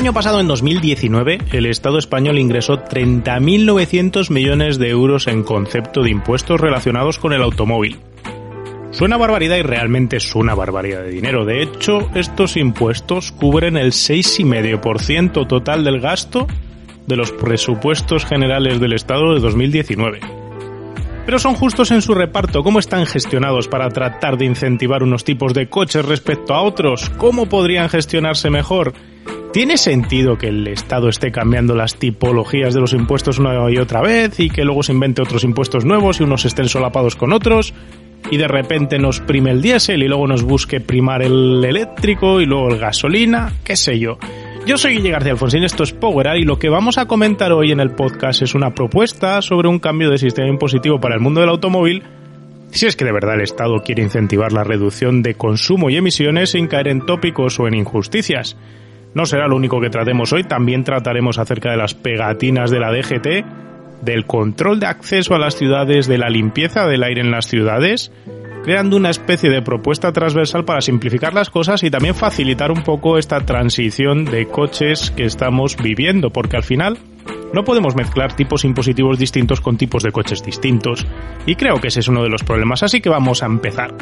[0.00, 6.08] año pasado, en 2019, el Estado español ingresó 30.900 millones de euros en concepto de
[6.08, 7.98] impuestos relacionados con el automóvil.
[8.92, 11.44] Suena barbaridad y realmente es una barbaridad de dinero.
[11.44, 16.46] De hecho, estos impuestos cubren el 6,5% total del gasto
[17.06, 20.20] de los presupuestos generales del Estado de 2019.
[21.26, 22.62] Pero son justos en su reparto.
[22.62, 27.10] ¿Cómo están gestionados para tratar de incentivar unos tipos de coches respecto a otros?
[27.18, 28.94] ¿Cómo podrían gestionarse mejor?
[29.52, 34.00] ¿Tiene sentido que el Estado esté cambiando las tipologías de los impuestos una y otra
[34.00, 37.74] vez y que luego se invente otros impuestos nuevos y unos estén solapados con otros?
[38.30, 42.46] y de repente nos prime el diésel y luego nos busque primar el eléctrico y
[42.46, 44.18] luego el gasolina, qué sé yo.
[44.66, 47.72] Yo soy Guille García Alfonsín, esto es Power y lo que vamos a comentar hoy
[47.72, 51.40] en el podcast es una propuesta sobre un cambio de sistema impositivo para el mundo
[51.40, 52.02] del automóvil
[52.70, 56.50] si es que de verdad el Estado quiere incentivar la reducción de consumo y emisiones
[56.50, 58.56] sin caer en tópicos o en injusticias.
[59.14, 62.92] No será lo único que tratemos hoy, también trataremos acerca de las pegatinas de la
[62.92, 63.44] DGT
[64.02, 68.12] del control de acceso a las ciudades, de la limpieza del aire en las ciudades,
[68.64, 73.18] creando una especie de propuesta transversal para simplificar las cosas y también facilitar un poco
[73.18, 76.98] esta transición de coches que estamos viviendo, porque al final
[77.52, 81.06] no podemos mezclar tipos impositivos distintos con tipos de coches distintos.
[81.46, 83.94] Y creo que ese es uno de los problemas, así que vamos a empezar.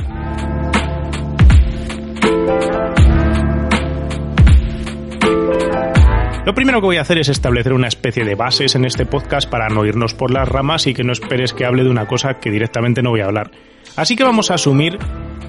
[6.48, 9.50] Lo primero que voy a hacer es establecer una especie de bases en este podcast
[9.50, 12.40] para no irnos por las ramas y que no esperes que hable de una cosa
[12.40, 13.50] que directamente no voy a hablar.
[13.96, 14.96] Así que vamos a asumir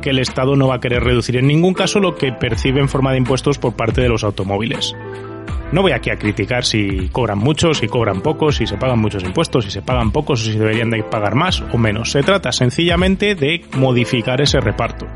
[0.01, 2.89] que el Estado no va a querer reducir en ningún caso lo que percibe en
[2.89, 4.93] forma de impuestos por parte de los automóviles.
[5.71, 9.23] No voy aquí a criticar si cobran muchos, si cobran pocos, si se pagan muchos
[9.23, 12.11] impuestos, si se pagan pocos o si deberían de pagar más o menos.
[12.11, 15.07] Se trata sencillamente de modificar ese reparto.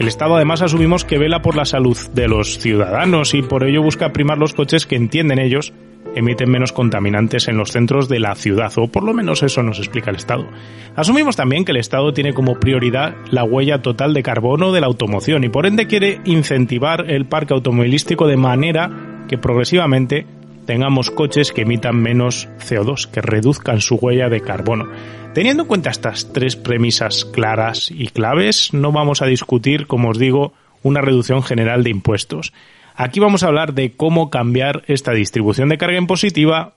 [0.00, 3.82] El Estado además asumimos que vela por la salud de los ciudadanos y por ello
[3.82, 5.74] busca primar los coches que entienden ellos
[6.16, 9.78] emiten menos contaminantes en los centros de la ciudad, o por lo menos eso nos
[9.78, 10.48] explica el Estado.
[10.96, 14.86] Asumimos también que el Estado tiene como prioridad la huella total de carbono de la
[14.86, 20.24] automoción y por ende quiere incentivar el parque automovilístico de manera que progresivamente
[20.70, 24.88] tengamos coches que emitan menos CO2, que reduzcan su huella de carbono.
[25.34, 30.18] Teniendo en cuenta estas tres premisas claras y claves, no vamos a discutir, como os
[30.20, 30.52] digo,
[30.84, 32.52] una reducción general de impuestos.
[32.94, 36.74] Aquí vamos a hablar de cómo cambiar esta distribución de carga impositiva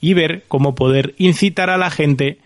[0.00, 2.38] y ver cómo poder incitar a la gente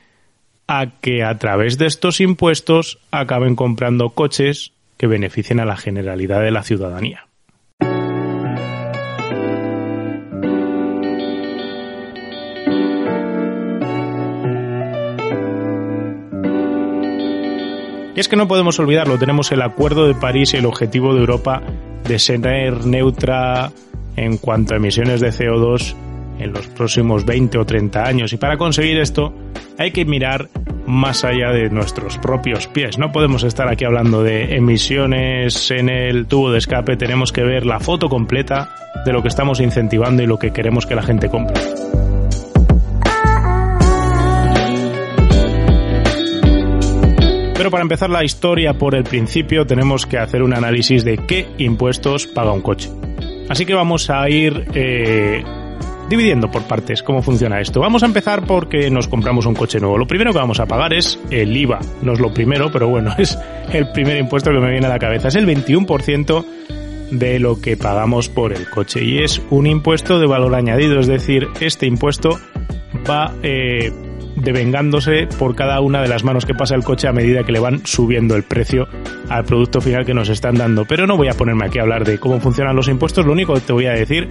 [0.67, 6.43] a que a través de estos impuestos acaben comprando coches que beneficien a la generalidad
[6.43, 7.29] de la ciudadanía.
[18.15, 21.21] Y es que no podemos olvidarlo, tenemos el Acuerdo de París y el objetivo de
[21.21, 21.63] Europa
[22.07, 23.73] de ser neutra
[24.17, 25.95] en cuanto a emisiones de CO2
[26.39, 28.33] en los próximos 20 o 30 años.
[28.33, 29.33] Y para conseguir esto
[29.79, 30.49] hay que mirar
[30.87, 32.99] más allá de nuestros propios pies.
[32.99, 37.67] No podemos estar aquí hablando de emisiones en el tubo de escape, tenemos que ver
[37.67, 38.75] la foto completa
[39.05, 41.61] de lo que estamos incentivando y lo que queremos que la gente compre.
[47.57, 51.49] Pero para empezar la historia por el principio tenemos que hacer un análisis de qué
[51.59, 52.91] impuestos paga un coche.
[53.49, 55.45] Así que vamos a ir eh,
[56.09, 57.81] dividiendo por partes cómo funciona esto.
[57.81, 59.99] Vamos a empezar porque nos compramos un coche nuevo.
[59.99, 61.79] Lo primero que vamos a pagar es el IVA.
[62.03, 63.39] No es lo primero, pero bueno, es
[63.73, 65.29] el primer impuesto que me viene a la cabeza.
[65.29, 66.45] Es el 21%
[67.11, 71.07] de lo que pagamos por el coche y es un impuesto de valor añadido, es
[71.07, 72.41] decir, este impuesto
[73.09, 73.93] va eh,
[74.37, 77.61] devengándose por cada una de las manos que pasa el coche a medida que le
[77.61, 78.89] van subiendo el precio
[79.29, 80.85] al producto final que nos están dando.
[80.85, 83.55] Pero no voy a ponerme aquí a hablar de cómo funcionan los impuestos, lo único
[83.55, 84.29] que te voy a decir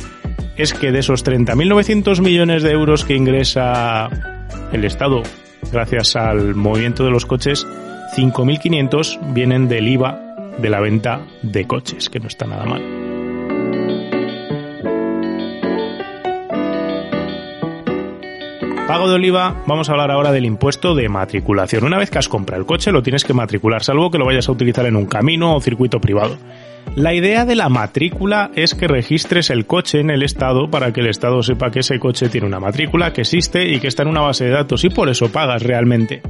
[0.57, 4.09] es que de esos 30.900 millones de euros que ingresa
[4.71, 5.23] el Estado
[5.71, 7.65] gracias al movimiento de los coches,
[8.15, 10.19] 5.500 vienen del IVA
[10.57, 13.12] de la venta de coches, que no está nada mal.
[18.93, 21.83] Pago de oliva, vamos a hablar ahora del impuesto de matriculación.
[21.83, 24.47] Una vez que has comprado el coche lo tienes que matricular, salvo que lo vayas
[24.47, 26.37] a utilizar en un camino o circuito privado.
[26.95, 31.01] La idea de la matrícula es que registres el coche en el Estado para que
[31.01, 34.09] el Estado sepa que ese coche tiene una matrícula, que existe y que está en
[34.09, 36.21] una base de datos y por eso pagas realmente.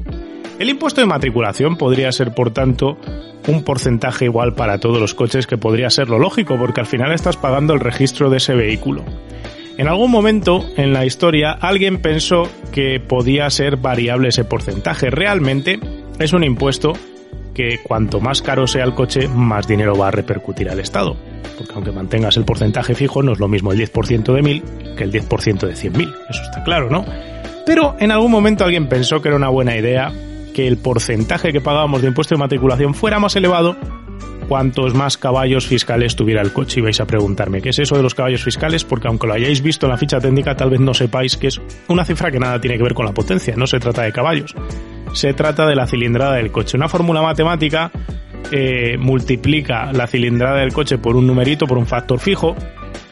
[0.58, 2.98] El impuesto de matriculación podría ser, por tanto,
[3.46, 7.12] un porcentaje igual para todos los coches que podría ser lo lógico porque al final
[7.12, 9.04] estás pagando el registro de ese vehículo.
[9.78, 15.10] En algún momento en la historia alguien pensó que podía ser variable ese porcentaje.
[15.10, 15.80] Realmente
[16.20, 16.94] es un impuesto
[17.56, 21.16] que cuanto más caro sea el coche, más dinero va a repercutir al Estado.
[21.58, 24.64] Porque aunque mantengas el porcentaje fijo, no es lo mismo el 10% de 1000
[24.96, 26.16] que el 10% de 100.000.
[26.30, 27.06] Eso está claro, ¿no?
[27.66, 30.12] Pero en algún momento alguien pensó que era una buena idea
[30.54, 33.76] que el porcentaje que pagábamos de impuesto de matriculación fuera más elevado
[34.54, 36.80] cuantos más caballos fiscales tuviera el coche.
[36.80, 38.84] Y vais a preguntarme, ¿qué es eso de los caballos fiscales?
[38.84, 41.60] Porque aunque lo hayáis visto en la ficha técnica, tal vez no sepáis que es
[41.88, 44.54] una cifra que nada tiene que ver con la potencia, no se trata de caballos.
[45.14, 46.78] Se trata de la cilindrada del coche.
[46.78, 47.90] Una fórmula matemática
[48.52, 52.56] eh, multiplica la cilindrada del coche por un numerito, por un factor fijo,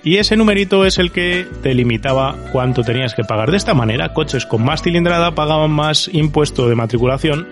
[0.04, 3.50] y ese numerito es el que te limitaba cuánto tenías que pagar.
[3.50, 7.48] De esta manera, coches con más cilindrada pagaban más impuesto de matriculación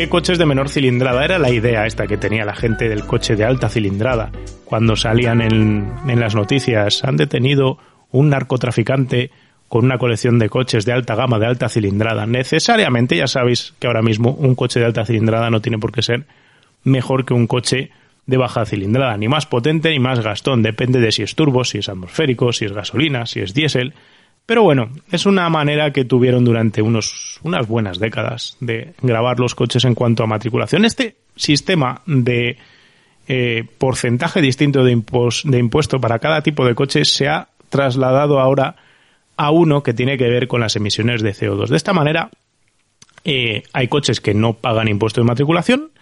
[0.00, 1.22] que coches de menor cilindrada.
[1.26, 4.32] Era la idea esta que tenía la gente del coche de alta cilindrada.
[4.64, 7.76] Cuando salían en, en las noticias, han detenido
[8.10, 9.30] un narcotraficante
[9.68, 12.24] con una colección de coches de alta gama, de alta cilindrada.
[12.24, 16.00] Necesariamente, ya sabéis que ahora mismo un coche de alta cilindrada no tiene por qué
[16.00, 16.24] ser
[16.82, 17.90] mejor que un coche
[18.24, 21.76] de baja cilindrada, ni más potente ni más gastón, depende de si es turbo, si
[21.76, 23.92] es atmosférico, si es gasolina, si es diésel.
[24.50, 29.54] Pero bueno, es una manera que tuvieron durante unos, unas buenas décadas de grabar los
[29.54, 30.84] coches en cuanto a matriculación.
[30.84, 32.58] Este sistema de
[33.28, 38.74] eh, porcentaje distinto de, impuesto para cada tipo de coche se ha trasladado ahora
[39.36, 41.68] a uno que tiene que ver con las emisiones de CO2.
[41.68, 42.30] De esta manera,
[43.22, 45.92] eh, hay coches que no pagan impuesto de matriculación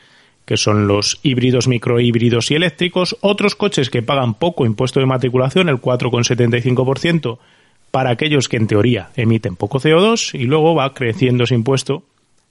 [0.47, 5.69] que son los híbridos, microhíbridos y eléctricos, otros coches que pagan poco impuesto de matriculación,
[5.69, 7.39] el 4,75%,
[7.91, 12.05] para aquellos que en teoría emiten poco CO2, y luego va creciendo ese impuesto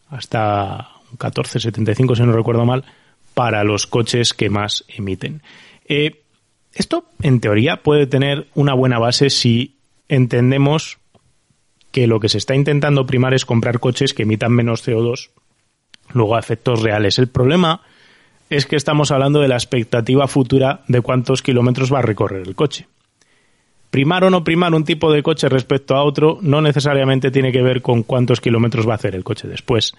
[0.10, 2.86] hasta un 14,75, si no recuerdo mal,
[3.34, 5.42] para los coches que más emiten.
[5.88, 6.22] Eh,
[6.74, 9.78] esto, en teoría, puede tener una buena base si
[10.10, 10.98] entendemos
[11.92, 15.30] que lo que se está intentando primar es comprar coches que emitan menos CO2
[16.14, 17.20] luego a efectos reales.
[17.20, 17.82] El problema
[18.50, 22.56] es que estamos hablando de la expectativa futura de cuántos kilómetros va a recorrer el
[22.56, 22.88] coche.
[23.92, 27.62] Primar o no primar un tipo de coche respecto a otro no necesariamente tiene que
[27.62, 29.94] ver con cuántos kilómetros va a hacer el coche después.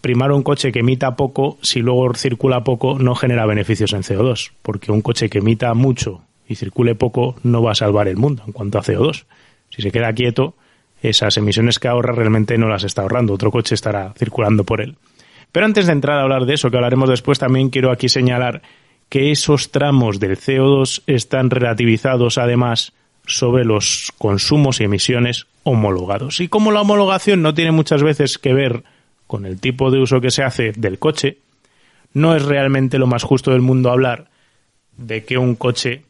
[0.00, 4.52] Primar un coche que emita poco, si luego circula poco, no genera beneficios en CO2,
[4.60, 8.42] porque un coche que emita mucho y circule poco no va a salvar el mundo
[8.46, 9.24] en cuanto a CO2.
[9.70, 10.54] Si se queda quieto,
[11.00, 14.96] esas emisiones que ahorra realmente no las está ahorrando, otro coche estará circulando por él.
[15.52, 18.62] Pero antes de entrar a hablar de eso, que hablaremos después, también quiero aquí señalar
[19.08, 22.92] que esos tramos del CO2 están relativizados además
[23.26, 26.40] sobre los consumos y emisiones homologados.
[26.40, 28.84] Y como la homologación no tiene muchas veces que ver
[29.26, 31.38] con el tipo de uso que se hace del coche,
[32.12, 34.28] no es realmente lo más justo del mundo hablar
[34.96, 36.02] de que un coche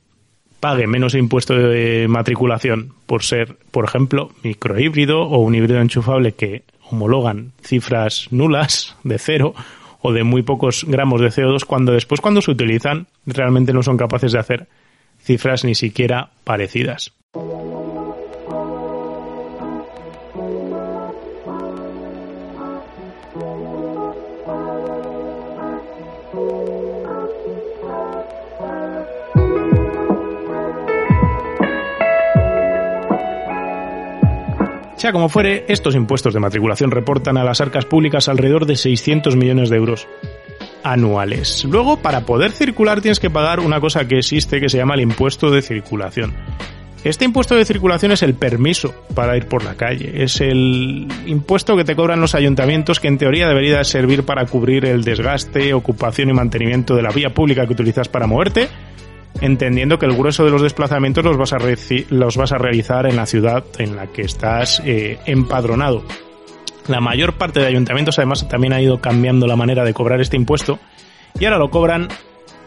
[0.61, 6.63] pague menos impuesto de matriculación por ser, por ejemplo, microhíbrido o un híbrido enchufable que
[6.91, 9.55] homologan cifras nulas de cero
[10.01, 13.97] o de muy pocos gramos de CO2 cuando después cuando se utilizan realmente no son
[13.97, 14.67] capaces de hacer
[15.25, 17.13] cifras ni siquiera parecidas.
[34.97, 39.37] Sea como fuere, estos impuestos de matriculación reportan a las arcas públicas alrededor de 600
[39.37, 40.09] millones de euros
[40.85, 41.65] anuales.
[41.65, 45.01] Luego, para poder circular tienes que pagar una cosa que existe que se llama el
[45.01, 46.35] impuesto de circulación.
[47.03, 51.77] Este impuesto de circulación es el permiso para ir por la calle, es el impuesto
[51.77, 56.31] que te cobran los ayuntamientos que en teoría debería servir para cubrir el desgaste, ocupación
[56.31, 58.69] y mantenimiento de la vía pública que utilizas para moverte
[59.41, 61.37] entendiendo que el grueso de los desplazamientos los
[62.37, 66.05] vas a, realizar en la ciudad en la que estás eh, empadronado.
[66.89, 70.37] La mayor parte de ayuntamientos además también ha ido cambiando la manera de cobrar este
[70.37, 70.79] impuesto
[71.39, 72.09] y ahora lo cobran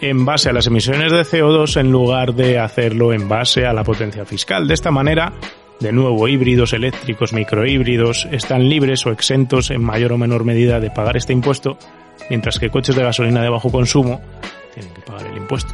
[0.02, 3.84] en base a las emisiones de CO2 en lugar de hacerlo en base a la
[3.84, 4.68] potencia fiscal.
[4.68, 5.34] De esta manera,
[5.80, 10.90] de nuevo, híbridos eléctricos, microhíbridos están libres o exentos en mayor o menor medida de
[10.90, 11.78] pagar este impuesto,
[12.30, 14.22] mientras que coches de gasolina de bajo consumo
[14.74, 15.74] tienen que pagar el impuesto.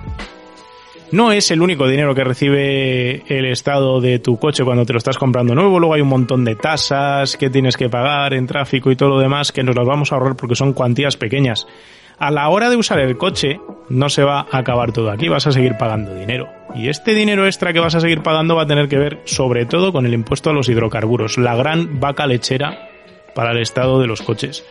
[1.13, 4.97] No es el único dinero que recibe el Estado de tu coche cuando te lo
[4.97, 5.79] estás comprando nuevo.
[5.79, 9.19] Luego hay un montón de tasas que tienes que pagar en tráfico y todo lo
[9.19, 11.67] demás que nos las vamos a ahorrar porque son cuantías pequeñas.
[12.17, 15.45] A la hora de usar el coche no se va a acabar todo aquí, vas
[15.45, 16.49] a seguir pagando dinero.
[16.73, 19.67] Y este dinero extra que vas a seguir pagando va a tener que ver sobre
[19.67, 22.89] todo con el impuesto a los hidrocarburos, la gran vaca lechera
[23.33, 24.63] para el estado de los coches.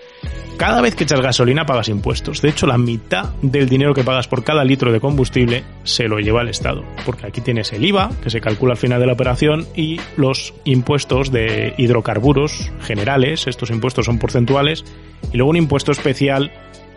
[0.57, 2.40] Cada vez que echas gasolina pagas impuestos.
[2.40, 6.21] De hecho, la mitad del dinero que pagas por cada litro de combustible se lo
[6.21, 6.85] lleva el Estado.
[7.04, 10.54] Porque aquí tienes el IVA, que se calcula al final de la operación, y los
[10.64, 13.47] impuestos de hidrocarburos generales.
[13.47, 14.85] Estos impuestos son porcentuales.
[15.33, 16.52] Y luego un impuesto especial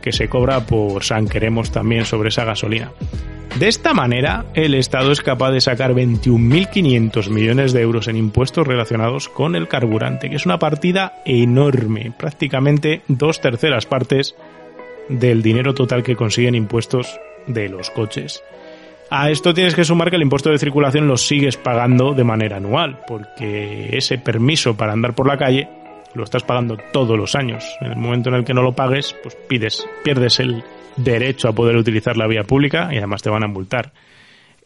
[0.06, 2.92] que se cobra por San Queremos también sobre esa gasolina.
[3.58, 8.68] De esta manera, el Estado es capaz de sacar 21.500 millones de euros en impuestos
[8.68, 14.36] relacionados con el carburante, que es una partida enorme, prácticamente dos terceras partes
[15.10, 18.44] del dinero total que consiguen impuestos de los coches.
[19.10, 22.58] A esto tienes que sumar que el impuesto de circulación lo sigues pagando de manera
[22.58, 25.68] anual, porque ese permiso para andar por la calle
[26.16, 27.66] lo estás pagando todos los años.
[27.82, 30.64] En el momento en el que no lo pagues, pues pides, pierdes el
[30.96, 33.92] derecho a poder utilizar la vía pública y además te van a multar.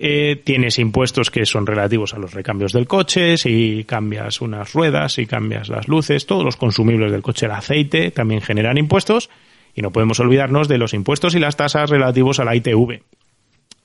[0.02, 5.14] Eh, tienes impuestos que son relativos a los recambios del coche, si cambias unas ruedas,
[5.14, 9.30] si cambias las luces, todos los consumibles del coche, el aceite, también generan impuestos
[9.76, 13.02] y no podemos olvidarnos de los impuestos y las tasas relativos a la ITV.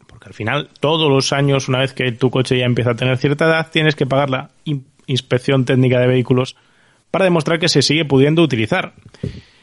[0.06, 3.16] Porque al final, todos los años, una vez que tu coche ya empieza a tener
[3.16, 4.50] cierta edad, tienes que pagar la
[5.06, 6.54] inspección técnica de vehículos
[7.14, 8.94] para demostrar que se sigue pudiendo utilizar.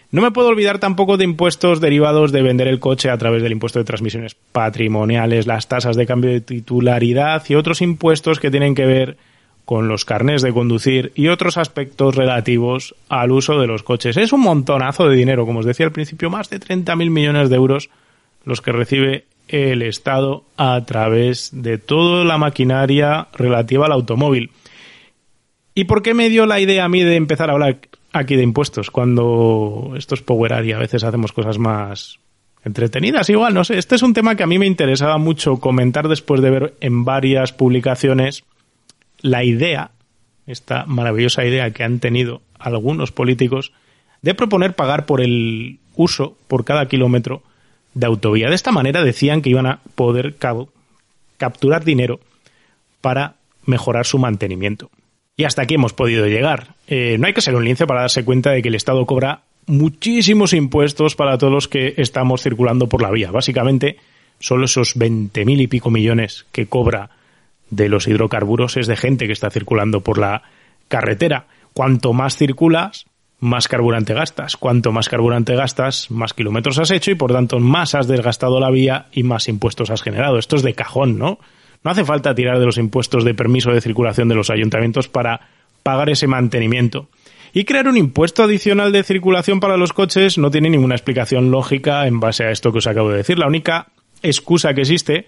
[0.10, 3.52] No me puedo olvidar tampoco de impuestos derivados de vender el coche a través del
[3.52, 8.74] impuesto de transmisiones patrimoniales, las tasas de cambio de titularidad y otros impuestos que tienen
[8.74, 9.18] que ver
[9.66, 14.16] con los carnés de conducir y otros aspectos relativos al uso de los coches.
[14.16, 17.58] Es un montonazo de dinero, como os decía al principio, más de 30.000 millones de
[17.58, 17.90] euros
[18.46, 24.52] los que recibe el Estado a través de toda la maquinaria relativa al automóvil.
[25.74, 27.80] ¿Y por qué me dio la idea a mí de empezar a hablar
[28.14, 32.20] aquí de impuestos cuando esto es Power y a veces hacemos cosas más
[32.64, 33.30] entretenidas.
[33.30, 36.42] Igual, no sé, este es un tema que a mí me interesaba mucho comentar después
[36.42, 38.44] de ver en varias publicaciones
[39.22, 39.92] la idea,
[40.48, 43.72] esta maravillosa idea que han tenido algunos políticos
[44.22, 47.42] de proponer pagar por el uso por cada kilómetro
[47.94, 48.50] de autovía.
[48.50, 50.36] De esta manera decían que iban a poder
[51.38, 52.20] capturar dinero
[53.02, 53.36] para
[53.66, 54.92] mejorar su mantenimiento.
[55.38, 56.76] Y hasta aquí hemos podido llegar.
[56.88, 59.44] Eh, no hay que ser un lince para darse cuenta de que el Estado cobra
[59.66, 63.32] muchísimos impuestos para todos los que estamos circulando por la vía.
[63.32, 63.98] Básicamente,
[64.40, 67.12] solo esos 20.000 y pico millones que cobra
[67.70, 70.44] de los hidrocarburos es de gente que está circulando por la
[70.88, 71.48] carretera.
[71.74, 73.06] Cuanto más circulas,
[73.40, 74.58] más carburante gastas.
[74.58, 78.70] Cuanto más carburante gastas, más kilómetros has hecho y por tanto más has desgastado la
[78.70, 80.38] vía y más impuestos has generado.
[80.38, 81.40] Esto es de cajón, ¿no?
[81.84, 85.50] No hace falta tirar de los impuestos de permiso de circulación de los ayuntamientos para
[85.84, 87.08] pagar ese mantenimiento.
[87.54, 92.08] Y crear un impuesto adicional de circulación para los coches no tiene ninguna explicación lógica
[92.08, 93.38] en base a esto que os acabo de decir.
[93.40, 93.88] La única
[94.22, 95.26] excusa que existe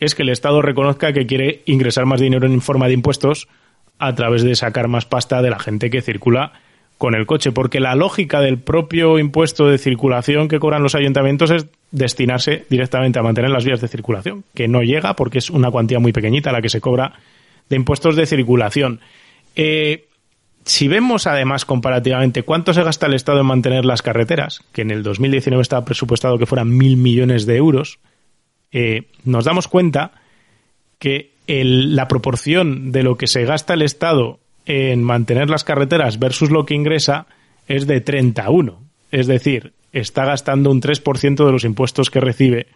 [0.00, 3.48] es que el Estado reconozca que quiere ingresar más dinero en forma de impuestos
[3.98, 6.52] a través de sacar más pasta de la gente que circula
[6.98, 11.50] con el coche, porque la lógica del propio impuesto de circulación que cobran los ayuntamientos
[11.50, 15.70] es destinarse directamente a mantener las vías de circulación, que no llega porque es una
[15.70, 17.14] cuantía muy pequeñita la que se cobra
[17.68, 19.00] de impuestos de circulación.
[19.56, 20.06] Eh,
[20.64, 24.90] si vemos además comparativamente cuánto se gasta el Estado en mantener las carreteras, que en
[24.90, 27.98] el 2019 estaba presupuestado que fueran mil millones de euros,
[28.72, 30.12] eh, nos damos cuenta
[30.98, 36.50] que la proporción de lo que se gasta el Estado en mantener las carreteras versus
[36.50, 37.26] lo que ingresa
[37.68, 38.78] es de 31.
[39.10, 42.66] Es decir, está gastando un 3% de los impuestos que recibe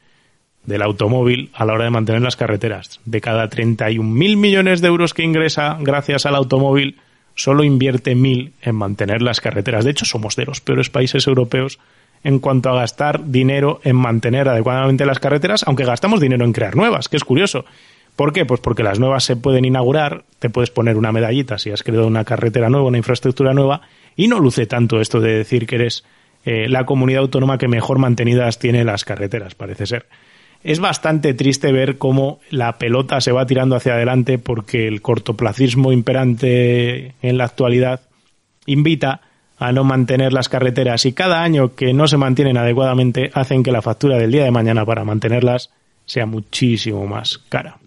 [0.64, 3.00] del automóvil a la hora de mantener las carreteras.
[3.04, 6.98] De cada 31.000 millones de euros que ingresa gracias al automóvil,
[7.34, 9.84] solo invierte 1.000 en mantener las carreteras.
[9.84, 11.78] De hecho, somos de los peores países europeos
[12.24, 16.76] en cuanto a gastar dinero en mantener adecuadamente las carreteras, aunque gastamos dinero en crear
[16.76, 17.64] nuevas, que es curioso.
[18.18, 18.44] ¿Por qué?
[18.44, 22.08] Pues porque las nuevas se pueden inaugurar, te puedes poner una medallita si has creado
[22.08, 23.82] una carretera nueva, una infraestructura nueva,
[24.16, 26.04] y no luce tanto esto de decir que eres
[26.44, 30.06] eh, la comunidad autónoma que mejor mantenidas tiene las carreteras, parece ser.
[30.64, 35.92] Es bastante triste ver cómo la pelota se va tirando hacia adelante porque el cortoplacismo
[35.92, 38.00] imperante en la actualidad
[38.66, 39.20] invita
[39.60, 43.70] a no mantener las carreteras y cada año que no se mantienen adecuadamente hacen que
[43.70, 45.70] la factura del día de mañana para mantenerlas
[46.04, 47.78] sea muchísimo más cara.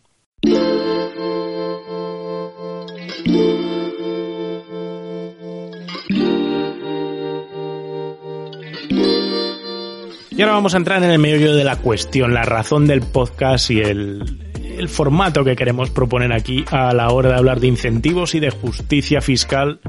[10.42, 13.70] Y ahora vamos a entrar en el medio de la cuestión, la razón del podcast
[13.70, 14.40] y el,
[14.76, 18.50] el formato que queremos proponer aquí a la hora de hablar de incentivos y de
[18.50, 19.82] justicia fiscal,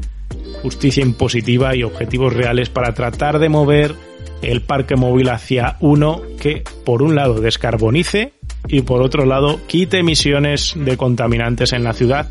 [0.60, 3.94] justicia impositiva y objetivos reales para tratar de mover
[4.42, 8.34] el parque móvil hacia uno que, por un lado, descarbonice
[8.68, 12.28] y por otro lado quite emisiones de contaminantes en la ciudad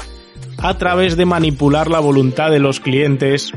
[0.62, 3.52] a través de manipular la voluntad de los clientes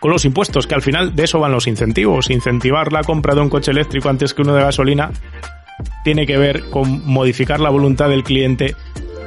[0.00, 2.30] con los impuestos, que al final de eso van los incentivos.
[2.30, 5.10] Incentivar la compra de un coche eléctrico antes que uno de gasolina
[6.04, 8.74] tiene que ver con modificar la voluntad del cliente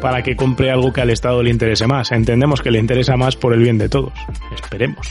[0.01, 2.11] para que compre algo que al Estado le interese más.
[2.11, 4.13] Entendemos que le interesa más por el bien de todos.
[4.53, 5.07] Esperemos.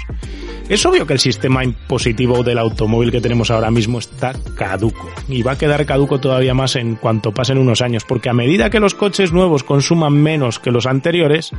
[0.69, 5.43] Es obvio que el sistema impositivo del automóvil que tenemos ahora mismo está caduco y
[5.43, 8.79] va a quedar caduco todavía más en cuanto pasen unos años, porque a medida que
[8.79, 11.53] los coches nuevos consuman menos que los anteriores,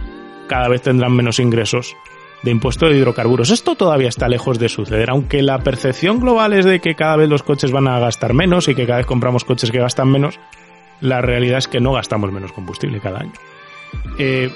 [0.47, 1.95] cada vez tendrán menos ingresos
[2.43, 3.49] de impuesto de hidrocarburos.
[3.49, 7.29] Esto todavía está lejos de suceder, aunque la percepción global es de que cada vez
[7.29, 10.39] los coches van a gastar menos y que cada vez compramos coches que gastan menos,
[11.01, 13.33] la realidad es que no gastamos menos combustible cada año.
[14.19, 14.51] Eh,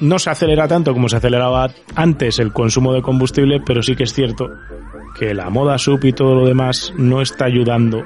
[0.00, 4.04] no se acelera tanto como se aceleraba antes el consumo de combustible, pero sí que
[4.04, 4.50] es cierto
[5.18, 8.04] que la moda sub y todo lo demás no está ayudando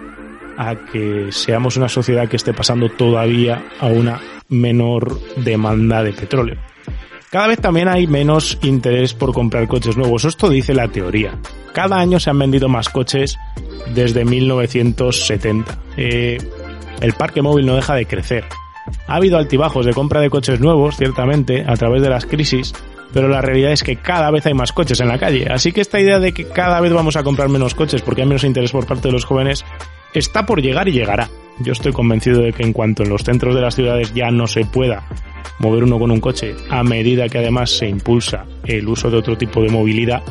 [0.57, 6.57] a que seamos una sociedad que esté pasando todavía a una menor demanda de petróleo.
[7.31, 10.27] Cada vez también hay menos interés por comprar coches nuevos.
[10.27, 11.39] Esto dice la teoría.
[11.73, 13.39] Cada año se han vendido más coches
[13.95, 15.79] desde 1970.
[15.97, 16.37] Eh,
[17.01, 18.45] el parque móvil no deja de crecer.
[19.07, 22.73] Ha habido altibajos de compra de coches nuevos, ciertamente, a través de las crisis,
[23.13, 25.47] pero la realidad es que cada vez hay más coches en la calle.
[25.51, 28.29] Así que esta idea de que cada vez vamos a comprar menos coches porque hay
[28.29, 29.65] menos interés por parte de los jóvenes
[30.15, 31.29] está por llegar y llegará.
[31.61, 34.47] Yo estoy convencido de que en cuanto en los centros de las ciudades ya no
[34.47, 35.05] se pueda
[35.59, 39.39] mover uno con un coche, a medida que además se impulsa el uso de otro
[39.39, 40.23] tipo de movilidad,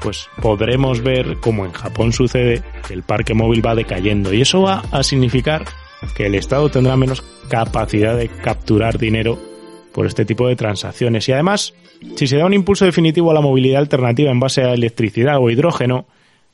[0.00, 4.62] pues podremos ver como en Japón sucede que el parque móvil va decayendo y eso
[4.62, 5.64] va a significar
[6.16, 9.38] que el Estado tendrá menos capacidad de capturar dinero
[9.92, 11.28] por este tipo de transacciones.
[11.28, 11.74] Y además,
[12.16, 15.50] si se da un impulso definitivo a la movilidad alternativa en base a electricidad o
[15.50, 16.06] hidrógeno,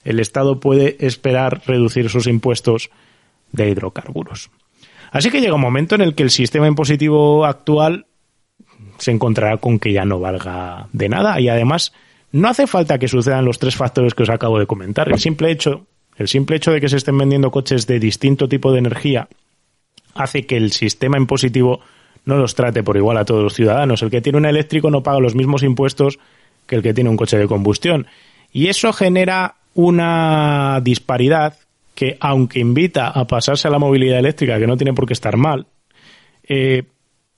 [0.04, 2.90] el Estado puede esperar reducir sus impuestos
[3.52, 4.50] de hidrocarburos.
[5.10, 8.06] Así que llega un momento en el que el sistema impositivo actual
[8.98, 11.92] se encontrará con que ya no valga de nada y además
[12.32, 15.10] no hace falta que sucedan los tres factores que os acabo de comentar.
[15.10, 18.72] El simple hecho, el simple hecho de que se estén vendiendo coches de distinto tipo
[18.72, 19.28] de energía
[20.14, 21.80] hace que el sistema impositivo
[22.24, 24.02] no los trate por igual a todos los ciudadanos.
[24.02, 26.18] El que tiene un eléctrico no paga los mismos impuestos
[26.66, 28.06] que el que tiene un coche de combustión.
[28.52, 31.56] Y eso genera una disparidad
[31.94, 35.36] que, aunque invita a pasarse a la movilidad eléctrica, que no tiene por qué estar
[35.36, 35.66] mal,
[36.48, 36.84] eh,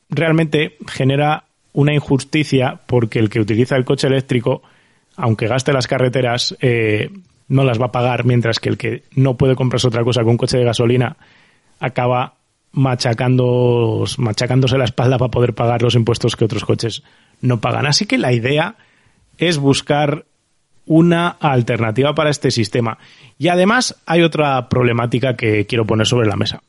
[0.08, 4.62] realmente genera una injusticia porque el que utiliza el coche eléctrico,
[5.16, 7.10] aunque gaste las carreteras, eh,
[7.48, 10.30] no las va a pagar, mientras que el que no puede comprarse otra cosa con
[10.30, 11.16] un coche de gasolina
[11.80, 12.34] acaba
[12.72, 17.02] machacando, machacándose la espalda para poder pagar los impuestos que otros coches
[17.40, 17.86] no pagan.
[17.86, 18.76] Así que la idea
[19.38, 20.26] es buscar
[20.86, 22.98] una alternativa para este sistema.
[23.38, 26.62] Y además hay otra problemática que quiero poner sobre la mesa.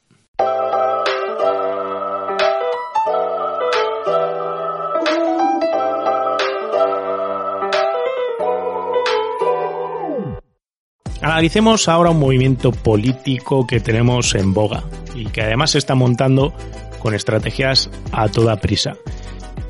[11.23, 14.83] Analicemos ahora un movimiento político que tenemos en boga
[15.15, 16.53] y que además se está montando
[16.99, 18.97] con estrategias a toda prisa.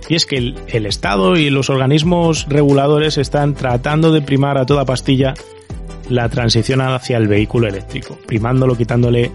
[0.09, 4.83] Y es que el, Estado y los organismos reguladores están tratando de primar a toda
[4.85, 5.35] pastilla
[6.09, 9.31] la transición hacia el vehículo eléctrico, primándolo, quitándole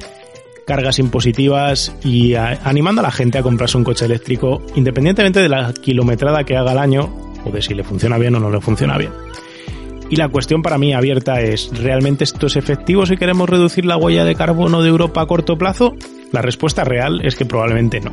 [0.67, 5.73] cargas impositivas y animando a la gente a comprarse un coche eléctrico independientemente de la
[5.73, 8.99] kilometrada que haga al año o de si le funciona bien o no le funciona
[8.99, 9.13] bien.
[10.11, 13.97] Y la cuestión para mí abierta es, ¿realmente esto es efectivo si queremos reducir la
[13.97, 15.95] huella de carbono de Europa a corto plazo?
[16.33, 18.13] La respuesta real es que probablemente no.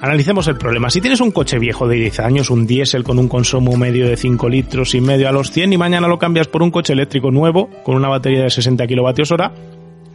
[0.00, 0.90] Analicemos el problema.
[0.90, 4.16] Si tienes un coche viejo de 10 años, un diésel con un consumo medio de
[4.16, 7.30] 5 litros y medio a los 100 y mañana lo cambias por un coche eléctrico
[7.30, 9.52] nuevo con una batería de 60 kilovatios hora,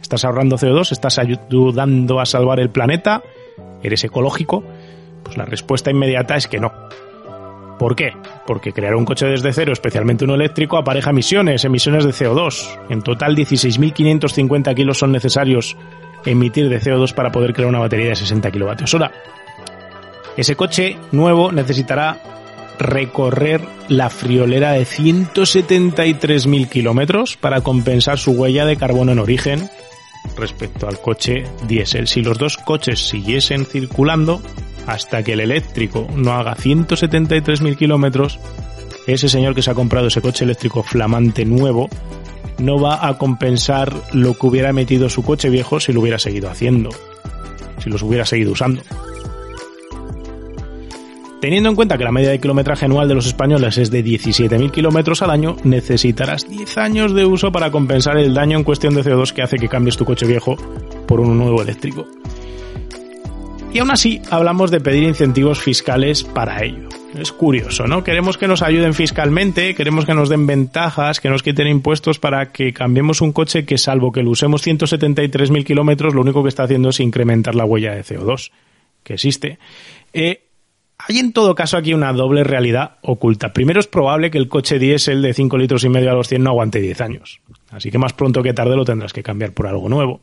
[0.02, 3.22] estás ahorrando CO2, estás ayudando a salvar el planeta,
[3.82, 4.62] eres ecológico,
[5.22, 6.70] pues la respuesta inmediata es que no.
[7.78, 8.12] ¿Por qué?
[8.46, 12.86] Porque crear un coche desde cero, especialmente uno eléctrico, apareja emisiones, emisiones de CO2.
[12.88, 15.76] En total 16.550 kilos son necesarios
[16.24, 19.12] emitir de CO2 para poder crear una batería de 60 kilovatios hora.
[20.36, 22.20] Ese coche nuevo necesitará
[22.78, 29.68] recorrer la friolera de 173.000 kilómetros para compensar su huella de carbono en origen
[30.36, 32.06] respecto al coche diésel.
[32.06, 34.40] Si los dos coches siguiesen circulando
[34.88, 38.40] hasta que el eléctrico no haga 173.000 kilómetros,
[39.06, 41.88] ese señor que se ha comprado ese coche eléctrico flamante nuevo
[42.58, 46.50] no va a compensar lo que hubiera metido su coche viejo si lo hubiera seguido
[46.50, 46.88] haciendo,
[47.78, 48.80] si los hubiera seguido usando.
[51.42, 54.70] Teniendo en cuenta que la media de kilometraje anual de los españoles es de 17.000
[54.72, 59.04] kilómetros al año, necesitarás 10 años de uso para compensar el daño en cuestión de
[59.04, 60.56] CO2 que hace que cambies tu coche viejo
[61.06, 62.06] por uno nuevo eléctrico.
[63.72, 66.88] Y aún así, hablamos de pedir incentivos fiscales para ello.
[67.18, 68.02] Es curioso, ¿no?
[68.02, 72.50] Queremos que nos ayuden fiscalmente, queremos que nos den ventajas, que nos quiten impuestos para
[72.50, 76.64] que cambiemos un coche que, salvo que lo usemos 173.000 kilómetros, lo único que está
[76.64, 78.50] haciendo es incrementar la huella de CO2
[79.02, 79.58] que existe.
[80.12, 80.42] Eh,
[80.98, 83.52] Hay en todo caso aquí una doble realidad oculta.
[83.52, 86.42] Primero es probable que el coche diésel de 5 litros y medio a los 100
[86.42, 87.40] no aguante 10 años.
[87.70, 90.20] Así que más pronto que tarde lo tendrás que cambiar por algo nuevo.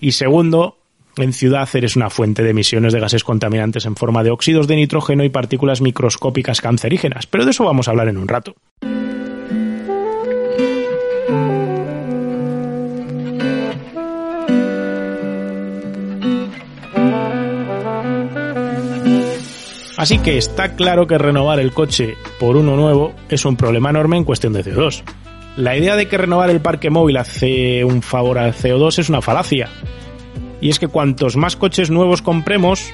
[0.00, 0.78] Y segundo,
[1.16, 4.76] en ciudad eres una fuente de emisiones de gases contaminantes en forma de óxidos de
[4.76, 8.54] nitrógeno y partículas microscópicas cancerígenas, pero de eso vamos a hablar en un rato.
[20.00, 24.16] Así que está claro que renovar el coche por uno nuevo es un problema enorme
[24.16, 25.02] en cuestión de CO2.
[25.56, 29.20] La idea de que renovar el parque móvil hace un favor al CO2 es una
[29.20, 29.68] falacia.
[30.60, 32.92] Y es que cuantos más coches nuevos compremos,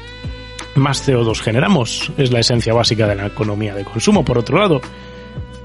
[0.75, 2.13] más CO2 generamos.
[2.17, 4.81] Es la esencia básica de la economía de consumo, por otro lado.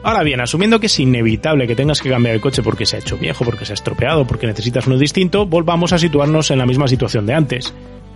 [0.04, 3.00] Ahora bien, asumiendo que es inevitable que tengas que cambiar el coche porque se ha
[3.00, 6.66] hecho viejo, porque se ha estropeado, porque necesitas uno distinto, volvamos a situarnos en la
[6.66, 7.74] misma situación de antes.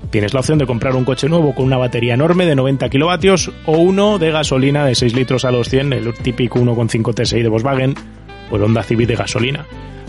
[0.09, 3.51] Tienes la opción de comprar un coche nuevo con una batería enorme de 90 kilovatios
[3.65, 7.49] o uno de gasolina de 6 litros a los 100, el típico 1.5 TSI de
[7.49, 7.95] Volkswagen
[8.49, 9.65] o el Honda Civic de gasolina.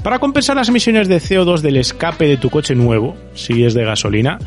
[0.07, 3.85] Para compensar las emisiones de CO2 del escape de tu coche nuevo, si es de
[3.85, 4.39] gasolina,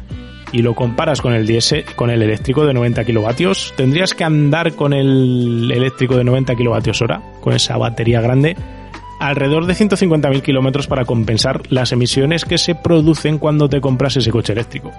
[0.53, 4.75] y lo comparas con el diésel, con el eléctrico de 90 kilovatios, tendrías que andar
[4.75, 8.55] con el eléctrico de 90 kilovatios hora, con esa batería grande,
[9.19, 14.31] alrededor de 150.000 kilómetros para compensar las emisiones que se producen cuando te compras ese
[14.31, 14.93] coche eléctrico.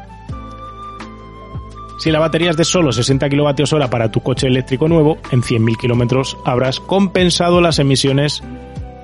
[2.00, 5.78] Si la batería es de solo 60 kWh para tu coche eléctrico nuevo, en 100.000
[5.78, 8.42] kilómetros habrás compensado las emisiones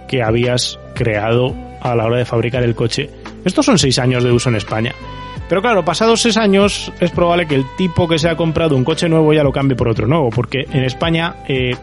[0.09, 3.11] que habías creado a la hora de fabricar el coche.
[3.45, 4.93] Estos son 6 años de uso en España.
[5.49, 8.85] Pero claro, pasados 6 años es probable que el tipo que se ha comprado un
[8.85, 11.77] coche nuevo ya lo cambie por otro nuevo, porque en España eh,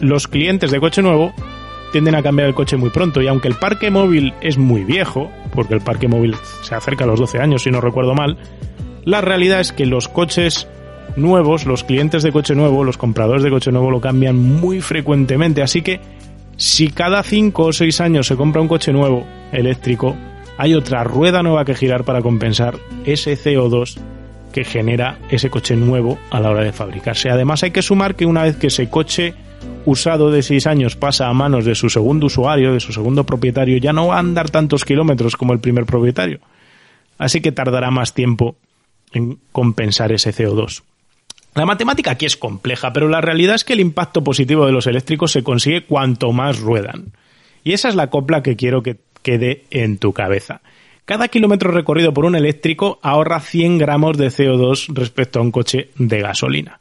[0.00, 1.32] los clientes de coche nuevo
[1.92, 5.30] tienden a cambiar el coche muy pronto y aunque el parque móvil es muy viejo,
[5.54, 8.36] porque el parque móvil se acerca a los 12 años si no recuerdo mal,
[9.04, 10.68] la realidad es que los coches
[11.16, 15.62] nuevos, los clientes de coche nuevo, los compradores de coche nuevo lo cambian muy frecuentemente,
[15.62, 16.00] así que
[16.60, 20.14] si cada 5 o 6 años se compra un coche nuevo eléctrico,
[20.58, 23.96] hay otra rueda nueva que girar para compensar ese CO2
[24.52, 27.30] que genera ese coche nuevo a la hora de fabricarse.
[27.30, 29.32] Además hay que sumar que una vez que ese coche
[29.86, 33.78] usado de 6 años pasa a manos de su segundo usuario, de su segundo propietario,
[33.78, 36.40] ya no va a andar tantos kilómetros como el primer propietario.
[37.16, 38.56] Así que tardará más tiempo
[39.14, 40.82] en compensar ese CO2.
[41.54, 44.86] La matemática aquí es compleja, pero la realidad es que el impacto positivo de los
[44.86, 47.12] eléctricos se consigue cuanto más ruedan.
[47.64, 50.60] Y esa es la copla que quiero que quede en tu cabeza.
[51.04, 55.90] Cada kilómetro recorrido por un eléctrico ahorra 100 gramos de CO2 respecto a un coche
[55.96, 56.78] de gasolina.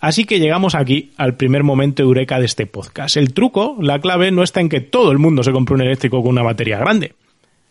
[0.00, 3.16] Así que llegamos aquí al primer momento eureka de este podcast.
[3.16, 6.22] El truco, la clave, no está en que todo el mundo se compre un eléctrico
[6.22, 7.14] con una batería grande.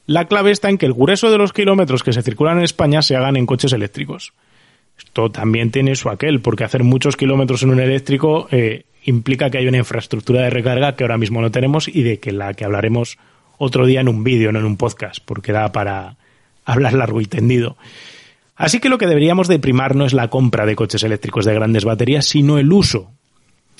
[0.05, 3.01] La clave está en que el grueso de los kilómetros que se circulan en España
[3.01, 4.33] se hagan en coches eléctricos.
[4.97, 9.59] Esto también tiene su aquel, porque hacer muchos kilómetros en un eléctrico eh, implica que
[9.59, 12.65] hay una infraestructura de recarga que ahora mismo no tenemos y de que la que
[12.65, 13.17] hablaremos
[13.57, 16.17] otro día en un vídeo, no en un podcast, porque da para
[16.65, 17.77] hablar largo y tendido.
[18.55, 21.53] Así que lo que deberíamos de primar no es la compra de coches eléctricos de
[21.53, 23.11] grandes baterías, sino el uso.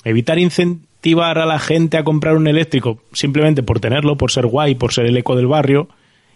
[0.04, 4.76] Evitar incentivar a la gente a comprar un eléctrico simplemente por tenerlo, por ser guay,
[4.76, 5.88] por ser el eco del barrio,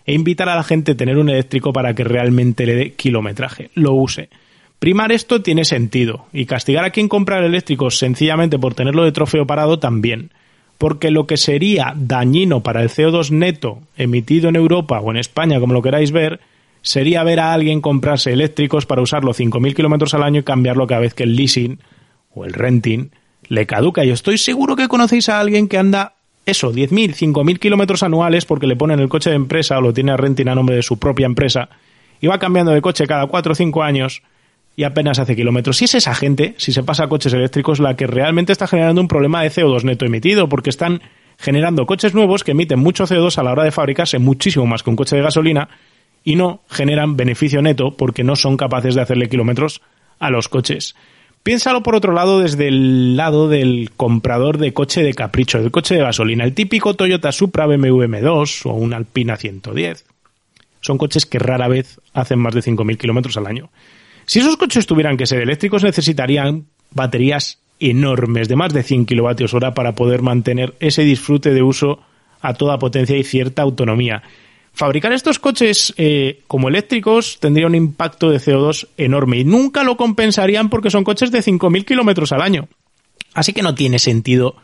[0.04, 3.70] e invitar a la gente a tener un eléctrico para que realmente le dé kilometraje,
[3.74, 4.28] lo use.
[4.82, 9.12] Primar esto tiene sentido y castigar a quien compra el eléctrico sencillamente por tenerlo de
[9.12, 10.32] trofeo parado también,
[10.76, 15.60] porque lo que sería dañino para el CO2 neto emitido en Europa o en España,
[15.60, 16.40] como lo queráis ver,
[16.80, 21.02] sería ver a alguien comprarse eléctricos para usarlo 5.000 kilómetros al año y cambiarlo cada
[21.02, 21.78] vez que el leasing
[22.34, 23.12] o el renting
[23.46, 24.02] le caduca.
[24.02, 26.14] Yo estoy seguro que conocéis a alguien que anda
[26.44, 30.10] eso, 10.000, 5.000 kilómetros anuales porque le ponen el coche de empresa o lo tiene
[30.10, 31.68] a renting a nombre de su propia empresa
[32.20, 34.22] y va cambiando de coche cada 4 o 5 años
[34.76, 35.76] y apenas hace kilómetros.
[35.76, 39.00] Si es esa gente, si se pasa a coches eléctricos, la que realmente está generando
[39.00, 41.02] un problema de CO2 neto emitido porque están
[41.38, 44.90] generando coches nuevos que emiten mucho CO2 a la hora de fabricarse, muchísimo más que
[44.90, 45.68] un coche de gasolina,
[46.24, 49.82] y no generan beneficio neto porque no son capaces de hacerle kilómetros
[50.18, 50.94] a los coches.
[51.42, 55.96] Piénsalo por otro lado desde el lado del comprador de coche de capricho, del coche
[55.96, 60.04] de gasolina, el típico Toyota Supra BMW M2 o un Alpina 110.
[60.80, 63.70] Son coches que rara vez hacen más de 5.000 kilómetros al año.
[64.26, 69.54] Si esos coches tuvieran que ser eléctricos, necesitarían baterías enormes de más de 100 kilovatios
[69.54, 72.00] hora para poder mantener ese disfrute de uso
[72.40, 74.22] a toda potencia y cierta autonomía.
[74.74, 79.96] Fabricar estos coches eh, como eléctricos tendría un impacto de CO2 enorme y nunca lo
[79.96, 82.68] compensarían porque son coches de 5.000 kilómetros al año.
[83.34, 84.56] Así que no tiene sentido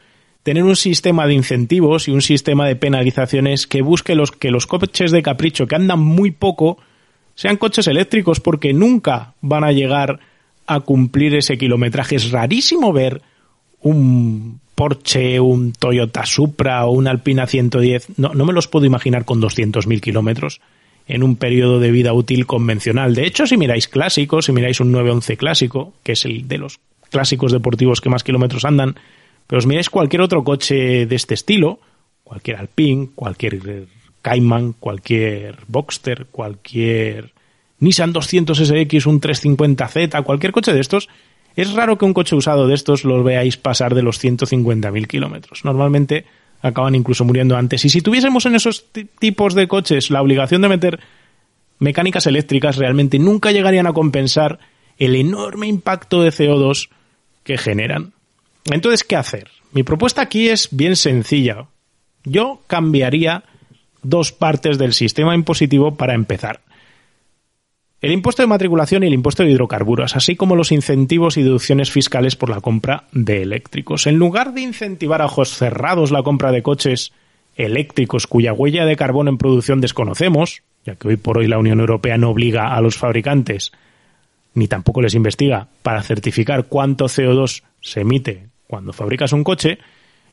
[0.42, 4.66] tener un sistema de incentivos y un sistema de penalizaciones que busque los, que los
[4.66, 6.78] coches de capricho que andan muy poco
[7.38, 10.18] sean coches eléctricos porque nunca van a llegar
[10.66, 12.16] a cumplir ese kilometraje.
[12.16, 13.22] Es rarísimo ver
[13.80, 18.18] un Porsche, un Toyota Supra o un Alpina 110.
[18.18, 20.60] No, no me los puedo imaginar con 200.000 kilómetros
[21.06, 23.14] en un periodo de vida útil convencional.
[23.14, 26.80] De hecho, si miráis clásicos, si miráis un 911 clásico, que es el de los
[27.08, 28.96] clásicos deportivos que más kilómetros andan,
[29.46, 31.78] pero os miráis cualquier otro coche de este estilo,
[32.24, 33.86] cualquier Alpine, cualquier
[34.22, 37.32] Cayman, cualquier Boxster, cualquier
[37.80, 41.08] Nissan 200 SX, un 350Z, cualquier coche de estos,
[41.56, 45.64] es raro que un coche usado de estos los veáis pasar de los 150.000 kilómetros.
[45.64, 46.24] Normalmente
[46.62, 47.84] acaban incluso muriendo antes.
[47.84, 48.86] Y si tuviésemos en esos
[49.18, 51.00] tipos de coches la obligación de meter
[51.78, 54.58] mecánicas eléctricas, realmente nunca llegarían a compensar
[54.98, 56.90] el enorme impacto de CO2
[57.44, 58.12] que generan.
[58.64, 59.48] Entonces, ¿qué hacer?
[59.72, 61.66] Mi propuesta aquí es bien sencilla.
[62.24, 63.44] Yo cambiaría
[64.02, 66.60] dos partes del sistema impositivo para empezar.
[68.00, 71.90] El impuesto de matriculación y el impuesto de hidrocarburos, así como los incentivos y deducciones
[71.90, 74.06] fiscales por la compra de eléctricos.
[74.06, 77.12] En lugar de incentivar a ojos cerrados la compra de coches
[77.56, 81.80] eléctricos cuya huella de carbono en producción desconocemos, ya que hoy por hoy la Unión
[81.80, 83.72] Europea no obliga a los fabricantes
[84.54, 89.78] ni tampoco les investiga para certificar cuánto CO2 se emite cuando fabricas un coche,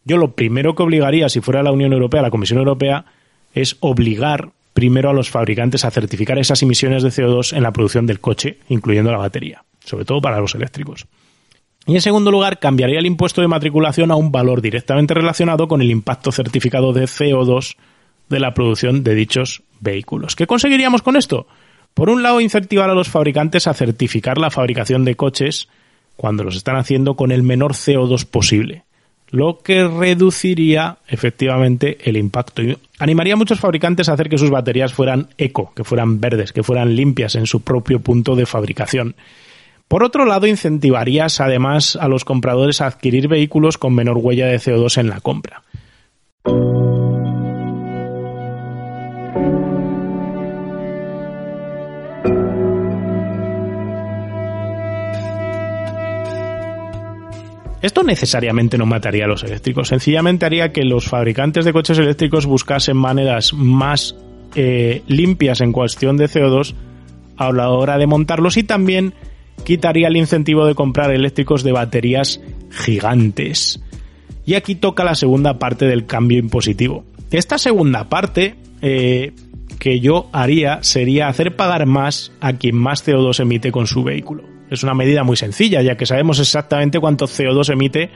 [0.03, 3.05] yo lo primero que obligaría, si fuera la Unión Europea, la Comisión Europea,
[3.55, 8.05] es obligar primero a los fabricantes a certificar esas emisiones de CO2 en la producción
[8.05, 11.07] del coche, incluyendo la batería, sobre todo para los eléctricos.
[11.87, 15.81] Y en segundo lugar, cambiaría el impuesto de matriculación a un valor directamente relacionado con
[15.81, 17.77] el impacto certificado de CO2
[18.27, 20.35] de la producción de dichos vehículos.
[20.35, 21.47] ¿Qué conseguiríamos con esto?
[21.93, 25.69] Por un lado, incentivar a los fabricantes a certificar la fabricación de coches
[26.17, 28.83] cuando los están haciendo con el menor CO2 posible
[29.29, 32.61] lo que reduciría efectivamente el impacto.
[32.61, 36.53] Y animaría a muchos fabricantes a hacer que sus baterías fueran eco, que fueran verdes,
[36.53, 39.15] que fueran limpias en su propio punto de fabricación.
[39.87, 44.57] Por otro lado, incentivarías además a los compradores a adquirir vehículos con menor huella de
[44.57, 45.61] CO2 en la compra.
[57.85, 62.47] Esto necesariamente no mataría a los eléctricos, sencillamente haría que los fabricantes de coches eléctricos
[62.47, 64.15] buscasen maneras más
[64.55, 66.73] eh, limpias en cuestión de CO2
[67.37, 69.13] a la hora de montarlos y también
[69.63, 73.83] quitaría el incentivo de comprar eléctricos de baterías gigantes.
[74.47, 77.05] Y aquí toca la segunda parte del cambio impositivo.
[77.29, 79.33] Esta segunda parte eh,
[79.77, 84.54] que yo haría sería hacer pagar más a quien más CO2 emite con su vehículo.
[84.69, 88.09] Es una medida muy sencilla, ya que sabemos exactamente cuánto CO2 emite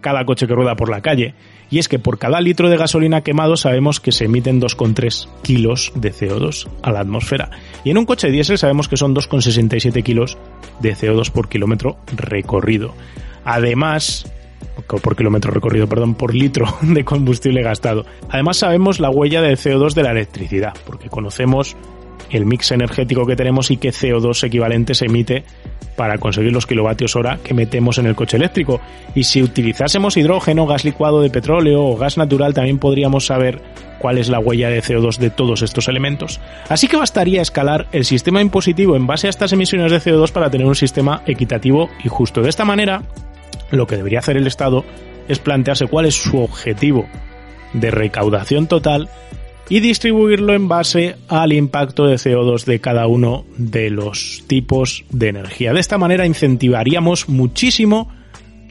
[0.00, 1.34] cada coche que rueda por la calle.
[1.68, 5.92] Y es que por cada litro de gasolina quemado sabemos que se emiten 2,3 kilos
[5.96, 7.50] de CO2 a la atmósfera.
[7.84, 10.38] Y en un coche diésel sabemos que son 2,67 kilos
[10.80, 12.94] de CO2 por kilómetro recorrido.
[13.44, 14.30] Además,
[14.86, 18.06] por kilómetro recorrido, perdón, por litro de combustible gastado.
[18.28, 21.76] Además sabemos la huella de CO2 de la electricidad, porque conocemos
[22.30, 25.44] el mix energético que tenemos y qué CO2 equivalente se emite
[25.96, 28.80] para conseguir los kilovatios hora que metemos en el coche eléctrico.
[29.14, 33.62] Y si utilizásemos hidrógeno, gas licuado de petróleo o gas natural, también podríamos saber
[33.98, 36.40] cuál es la huella de CO2 de todos estos elementos.
[36.68, 40.50] Así que bastaría escalar el sistema impositivo en base a estas emisiones de CO2 para
[40.50, 42.42] tener un sistema equitativo y justo.
[42.42, 43.02] De esta manera,
[43.70, 44.84] lo que debería hacer el Estado
[45.28, 47.06] es plantearse cuál es su objetivo
[47.72, 49.08] de recaudación total
[49.68, 55.28] y distribuirlo en base al impacto de CO2 de cada uno de los tipos de
[55.28, 55.72] energía.
[55.72, 58.10] De esta manera incentivaríamos muchísimo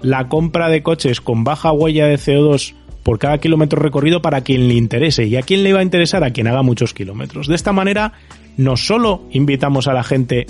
[0.02, 4.68] la compra de coches con baja huella de CO2 por cada kilómetro recorrido para quien
[4.68, 5.26] le interese.
[5.26, 6.24] ¿Y a quién le va a interesar?
[6.24, 7.48] A quien haga muchos kilómetros.
[7.48, 8.14] De esta manera,
[8.58, 10.48] no solo invitamos a la gente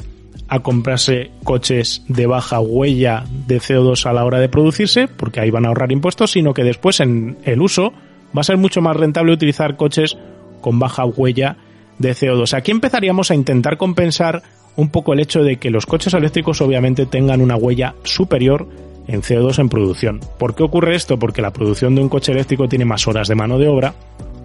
[0.48, 5.50] a comprarse coches de baja huella de CO2 a la hora de producirse, porque ahí
[5.50, 7.94] van a ahorrar impuestos, sino que después en el uso
[8.36, 10.18] va a ser mucho más rentable utilizar coches
[10.62, 11.58] con baja huella
[12.00, 12.54] de CO2.
[12.54, 14.44] Aquí empezaríamos a intentar compensar
[14.76, 18.68] un poco el hecho de que los coches eléctricos obviamente tengan una huella superior
[19.08, 20.20] en CO2 en producción.
[20.38, 21.18] ¿Por qué ocurre esto?
[21.18, 23.94] Porque la producción de un coche eléctrico tiene más horas de mano de obra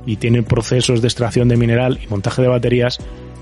[0.06, 2.98] y tiene procesos de extracción de mineral y montaje de baterías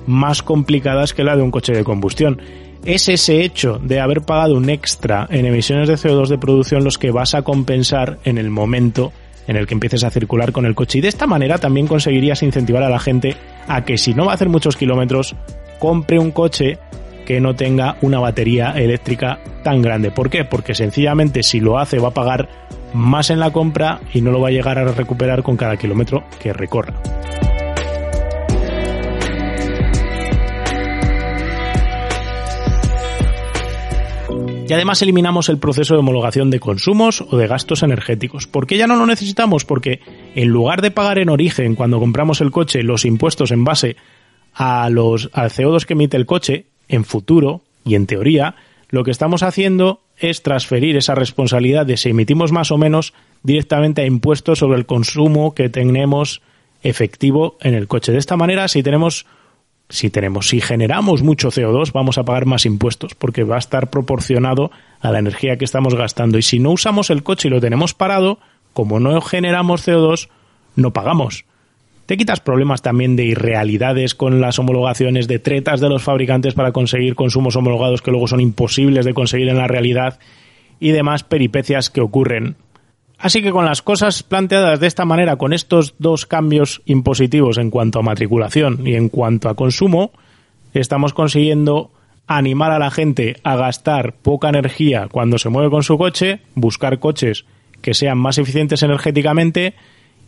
[0.06, 2.40] más complicadas que la de un coche de combustión.
[2.84, 6.96] Es ese hecho de haber pagado un extra en emisiones de CO2 de producción los
[6.96, 9.12] que vas a compensar en el momento
[9.48, 10.98] en el que empieces a circular con el coche.
[10.98, 13.34] Y de esta manera también conseguirías incentivar a la gente
[13.66, 15.34] a que si no va a hacer muchos kilómetros,
[15.80, 16.78] compre un coche
[17.26, 20.10] que no tenga una batería eléctrica tan grande.
[20.10, 20.44] ¿Por qué?
[20.44, 22.48] Porque sencillamente si lo hace va a pagar
[22.94, 26.24] más en la compra y no lo va a llegar a recuperar con cada kilómetro
[26.40, 26.94] que recorra.
[34.68, 38.46] Y además eliminamos el proceso de homologación de consumos o de gastos energéticos.
[38.46, 39.64] ¿Por qué ya no lo necesitamos?
[39.64, 40.00] Porque
[40.34, 43.96] en lugar de pagar en origen cuando compramos el coche los impuestos en base
[44.52, 48.56] a los, al CO2 que emite el coche, en futuro y en teoría,
[48.90, 54.02] lo que estamos haciendo es transferir esa responsabilidad de si emitimos más o menos directamente
[54.02, 56.42] a impuestos sobre el consumo que tenemos
[56.82, 58.12] efectivo en el coche.
[58.12, 59.24] De esta manera, si tenemos
[59.88, 63.90] si tenemos, si generamos mucho CO2, vamos a pagar más impuestos porque va a estar
[63.90, 64.70] proporcionado
[65.00, 66.38] a la energía que estamos gastando.
[66.38, 68.38] Y si no usamos el coche y lo tenemos parado,
[68.72, 70.28] como no generamos CO2,
[70.76, 71.44] no pagamos.
[72.06, 76.72] Te quitas problemas también de irrealidades con las homologaciones, de tretas de los fabricantes para
[76.72, 80.18] conseguir consumos homologados que luego son imposibles de conseguir en la realidad
[80.80, 82.56] y demás peripecias que ocurren
[83.18, 87.70] Así que con las cosas planteadas de esta manera, con estos dos cambios impositivos en
[87.70, 90.12] cuanto a matriculación y en cuanto a consumo,
[90.72, 91.90] estamos consiguiendo
[92.28, 97.00] animar a la gente a gastar poca energía cuando se mueve con su coche, buscar
[97.00, 97.44] coches
[97.82, 99.74] que sean más eficientes energéticamente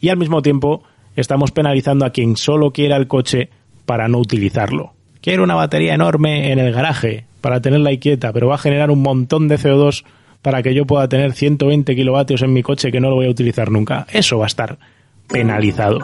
[0.00, 0.83] y al mismo tiempo
[1.14, 3.50] estamos penalizando a quien solo quiera el coche
[3.87, 4.94] para no utilizarlo.
[5.20, 8.90] Quiero una batería enorme en el garaje para tenerla ahí quieta, pero va a generar
[8.90, 10.05] un montón de CO2
[10.42, 13.31] para que yo pueda tener 120 kilovatios en mi coche que no lo voy a
[13.31, 14.07] utilizar nunca.
[14.12, 14.79] Eso va a estar
[15.29, 15.98] penalizado.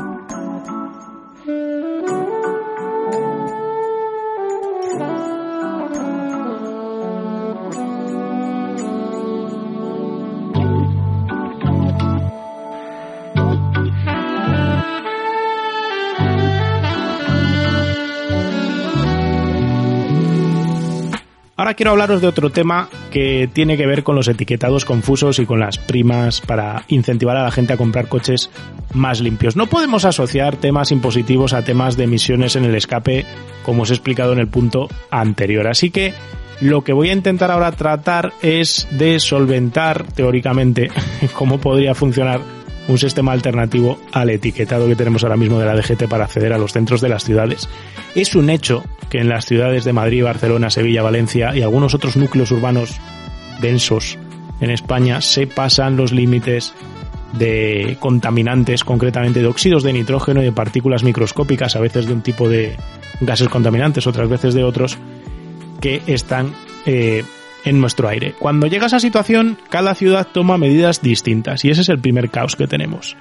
[21.76, 25.60] Quiero hablaros de otro tema que tiene que ver con los etiquetados confusos y con
[25.60, 28.50] las primas para incentivar a la gente a comprar coches
[28.94, 29.56] más limpios.
[29.56, 33.26] No podemos asociar temas impositivos a temas de emisiones en el escape,
[33.62, 35.68] como os he explicado en el punto anterior.
[35.68, 36.14] Así que
[36.60, 40.90] lo que voy a intentar ahora tratar es de solventar teóricamente
[41.34, 42.55] cómo podría funcionar
[42.88, 46.58] un sistema alternativo al etiquetado que tenemos ahora mismo de la DGT para acceder a
[46.58, 47.68] los centros de las ciudades.
[48.14, 52.16] Es un hecho que en las ciudades de Madrid, Barcelona, Sevilla, Valencia y algunos otros
[52.16, 52.98] núcleos urbanos
[53.60, 54.18] densos
[54.60, 56.74] en España se pasan los límites
[57.32, 62.22] de contaminantes, concretamente de óxidos de nitrógeno y de partículas microscópicas, a veces de un
[62.22, 62.76] tipo de
[63.20, 64.96] gases contaminantes, otras veces de otros,
[65.80, 66.54] que están
[66.86, 67.24] eh,
[67.66, 68.34] en nuestro aire.
[68.38, 72.56] Cuando llega esa situación, cada ciudad toma medidas distintas y ese es el primer caos
[72.56, 73.16] que tenemos.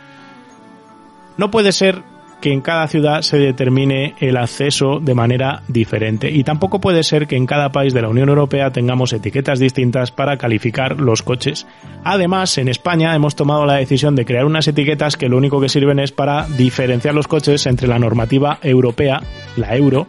[1.38, 2.03] No puede ser
[2.41, 7.25] que en cada ciudad se determine el acceso de manera diferente y tampoco puede ser
[7.27, 11.65] que en cada país de la Unión Europea tengamos etiquetas distintas para calificar los coches.
[12.03, 15.69] Además, en España hemos tomado la decisión de crear unas etiquetas que lo único que
[15.69, 19.21] sirven es para diferenciar los coches entre la normativa europea,
[19.55, 20.08] la euro,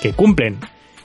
[0.00, 0.58] que cumplen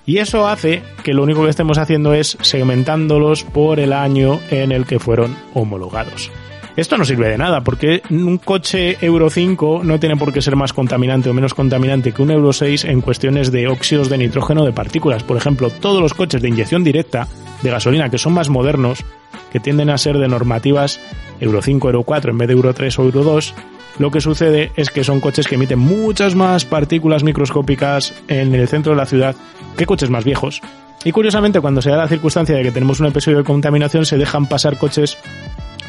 [0.10, 4.72] y eso hace que lo único que estemos haciendo es segmentándolos por el año en
[4.72, 6.32] el que fueron homologados.
[6.76, 10.56] Esto no sirve de nada porque un coche Euro 5 no tiene por qué ser
[10.56, 14.66] más contaminante o menos contaminante que un Euro 6 en cuestiones de óxidos de nitrógeno
[14.66, 15.22] de partículas.
[15.22, 17.28] Por ejemplo, todos los coches de inyección directa
[17.62, 19.06] de gasolina que son más modernos,
[19.52, 21.00] que tienden a ser de normativas
[21.40, 23.54] Euro 5, Euro 4 en vez de Euro 3 o Euro 2,
[24.00, 28.68] lo que sucede es que son coches que emiten muchas más partículas microscópicas en el
[28.68, 29.36] centro de la ciudad
[29.78, 30.62] que coches más viejos.
[31.04, 34.18] Y curiosamente, cuando se da la circunstancia de que tenemos un episodio de contaminación, se
[34.18, 35.18] dejan pasar coches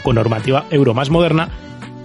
[0.02, 1.48] con normativa euro más moderna,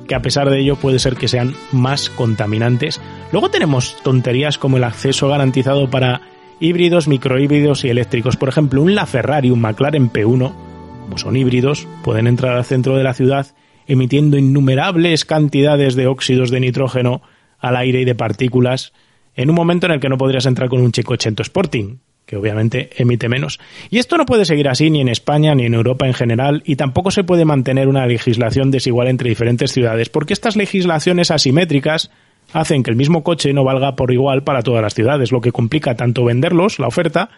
[0.08, 3.02] que a pesar de ello puede ser que sean más contaminantes.
[3.32, 6.22] Luego tenemos tonterías como el acceso garantizado para
[6.60, 8.38] híbridos, microhíbridos y eléctricos.
[8.38, 10.54] Por ejemplo, un LaFerrari, un McLaren P1,
[11.02, 13.48] como son híbridos, pueden entrar al centro de la ciudad
[13.88, 17.22] emitiendo innumerables cantidades de óxidos de nitrógeno
[17.60, 18.94] al aire y de partículas,
[19.36, 22.38] en un momento en el que no podrías entrar con un Checo 80 Sporting, que
[22.38, 23.60] obviamente emite menos.
[23.90, 26.76] Y esto no puede seguir así ni en España ni en Europa en general, y
[26.76, 32.12] tampoco se puede mantener una legislación desigual entre diferentes ciudades, porque estas legislaciones asimétricas
[32.54, 35.52] hacen que el mismo coche no valga por igual para todas las ciudades, lo que
[35.52, 37.30] complica tanto venderlos, la oferta,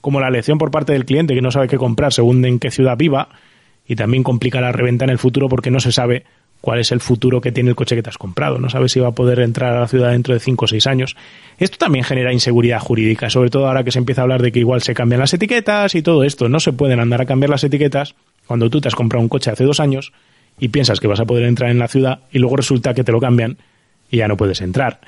[0.00, 2.70] como la elección por parte del cliente que no sabe qué comprar según en qué
[2.70, 3.28] ciudad viva,
[3.86, 6.24] y también complica la reventa en el futuro porque no se sabe
[6.60, 8.58] cuál es el futuro que tiene el coche que te has comprado.
[8.58, 10.86] No sabes si va a poder entrar a la ciudad dentro de 5 o 6
[10.86, 11.16] años.
[11.58, 14.58] Esto también genera inseguridad jurídica, sobre todo ahora que se empieza a hablar de que
[14.58, 16.48] igual se cambian las etiquetas y todo esto.
[16.48, 18.14] No se pueden andar a cambiar las etiquetas
[18.46, 20.12] cuando tú te has comprado un coche hace dos años
[20.58, 23.12] y piensas que vas a poder entrar en la ciudad y luego resulta que te
[23.12, 23.58] lo cambian
[24.10, 25.00] y ya no puedes entrar.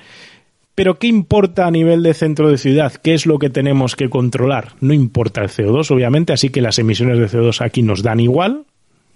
[0.78, 2.92] Pero ¿qué importa a nivel de centro de ciudad?
[2.92, 4.74] ¿Qué es lo que tenemos que controlar?
[4.80, 8.62] No importa el CO2, obviamente, así que las emisiones de CO2 aquí nos dan igual,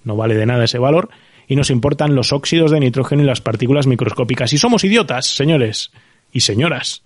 [0.03, 1.11] no vale de nada ese valor,
[1.47, 4.53] y nos importan los óxidos de nitrógeno y las partículas microscópicas.
[4.53, 5.93] Y somos idiotas, señores
[6.33, 7.05] y señoras.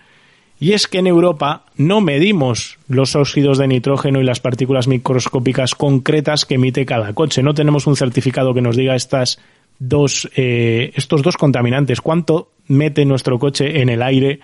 [0.58, 5.74] Y es que en Europa no medimos los óxidos de nitrógeno y las partículas microscópicas
[5.74, 7.42] concretas que emite cada coche.
[7.42, 9.38] No tenemos un certificado que nos diga estas
[9.78, 14.40] dos, eh, estos dos contaminantes, cuánto mete nuestro coche en el aire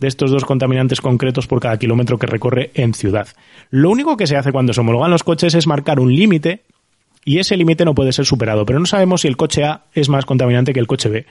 [0.00, 3.28] de estos dos contaminantes concretos por cada kilómetro que recorre en ciudad.
[3.70, 6.62] Lo único que se hace cuando se homologan los coches es marcar un límite
[7.24, 10.08] y ese límite no puede ser superado, pero no sabemos si el coche A es
[10.08, 11.26] más contaminante que el coche B.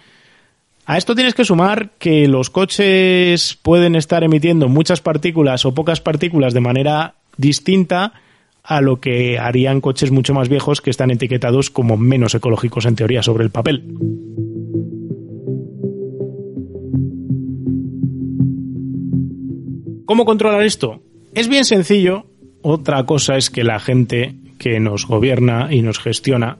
[0.85, 5.99] A esto tienes que sumar que los coches pueden estar emitiendo muchas partículas o pocas
[5.99, 8.13] partículas de manera distinta
[8.63, 12.95] a lo que harían coches mucho más viejos que están etiquetados como menos ecológicos en
[12.95, 13.83] teoría sobre el papel.
[20.08, 21.01] ¿Cómo controlar esto?
[21.36, 22.28] Es bien sencillo.
[22.62, 26.60] Otra cosa es que la gente que nos gobierna y nos gestiona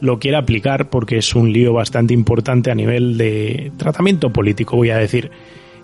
[0.00, 4.88] lo quiere aplicar porque es un lío bastante importante a nivel de tratamiento político, voy
[4.90, 5.30] a decir.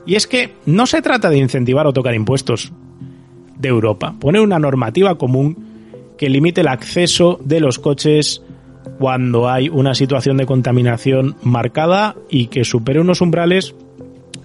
[0.07, 2.73] Y es que no se trata de incentivar o tocar impuestos
[3.59, 8.43] de Europa, poner una normativa común que limite el acceso de los coches
[8.99, 13.75] cuando hay una situación de contaminación marcada y que supere unos umbrales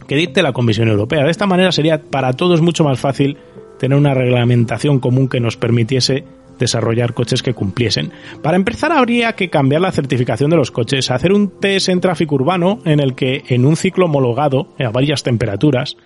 [0.07, 1.23] que dicte la Comisión Europea.
[1.23, 3.37] De esta manera sería para todos mucho más fácil
[3.79, 6.23] tener una reglamentación común que nos permitiese
[6.57, 8.11] desarrollar coches que cumpliesen.
[8.41, 12.35] Para empezar habría que cambiar la certificación de los coches, hacer un test en tráfico
[12.35, 15.97] urbano en el que en un ciclo homologado a varias temperaturas,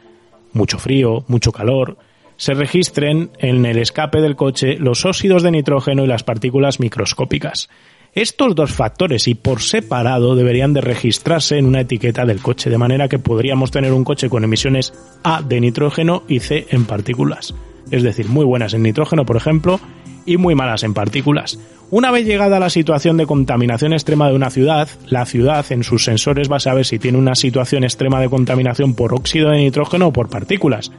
[0.53, 1.97] mucho frío, mucho calor,
[2.35, 7.69] se registren en el escape del coche los óxidos de nitrógeno y las partículas microscópicas.
[8.13, 12.77] Estos dos factores y por separado deberían de registrarse en una etiqueta del coche, de
[12.77, 14.93] manera que podríamos tener un coche con emisiones
[15.23, 17.55] A de nitrógeno y C en partículas.
[17.89, 19.79] Es decir, muy buenas en nitrógeno, por ejemplo,
[20.25, 21.57] y muy malas en partículas.
[21.89, 26.03] Una vez llegada la situación de contaminación extrema de una ciudad, la ciudad en sus
[26.03, 30.07] sensores va a saber si tiene una situación extrema de contaminación por óxido de nitrógeno
[30.07, 30.91] o por partículas.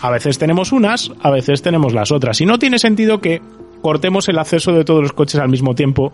[0.00, 2.40] A veces tenemos unas, a veces tenemos las otras.
[2.40, 3.42] Y no tiene sentido que
[3.82, 6.10] cortemos el acceso de todos los coches al mismo tiempo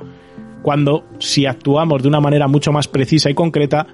[0.63, 3.87] cuando si actuamos de una manera mucho más precisa y concreta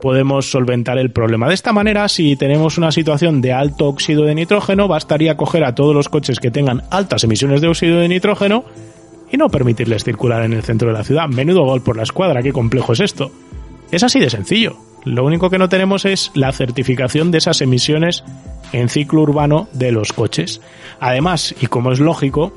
[0.00, 1.48] podemos solventar el problema.
[1.48, 5.74] De esta manera, si tenemos una situación de alto óxido de nitrógeno, bastaría coger a
[5.74, 8.64] todos los coches que tengan altas emisiones de óxido de nitrógeno
[9.30, 11.28] y no permitirles circular en el centro de la ciudad.
[11.28, 13.30] Menudo gol por la escuadra, qué complejo es esto.
[13.90, 14.76] Es así de sencillo.
[15.04, 18.24] Lo único que no tenemos es la certificación de esas emisiones
[18.72, 20.60] en ciclo urbano de los coches.
[21.00, 22.52] Además, y como es lógico,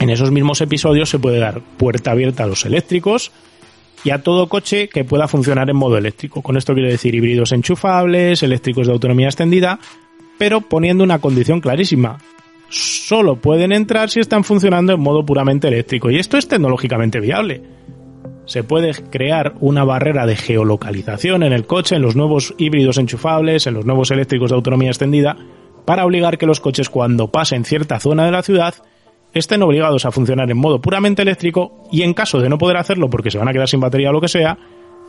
[0.00, 3.32] en esos mismos episodios se puede dar puerta abierta a los eléctricos,
[4.04, 6.42] y a todo coche que pueda funcionar en modo eléctrico.
[6.42, 9.80] Con esto quiero decir híbridos enchufables, eléctricos de autonomía extendida,
[10.38, 12.18] pero poniendo una condición clarísima.
[12.68, 17.62] Solo pueden entrar si están funcionando en modo puramente eléctrico y esto es tecnológicamente viable.
[18.46, 23.66] Se puede crear una barrera de geolocalización en el coche, en los nuevos híbridos enchufables,
[23.66, 25.36] en los nuevos eléctricos de autonomía extendida,
[25.86, 28.74] para obligar que los coches cuando pasen cierta zona de la ciudad
[29.34, 33.10] estén obligados a funcionar en modo puramente eléctrico y en caso de no poder hacerlo
[33.10, 34.56] porque se van a quedar sin batería o lo que sea,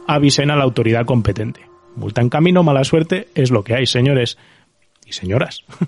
[0.07, 1.61] avisen a la autoridad competente.
[1.95, 4.38] Multa en camino, mala suerte, es lo que hay, señores
[5.05, 5.63] y señoras.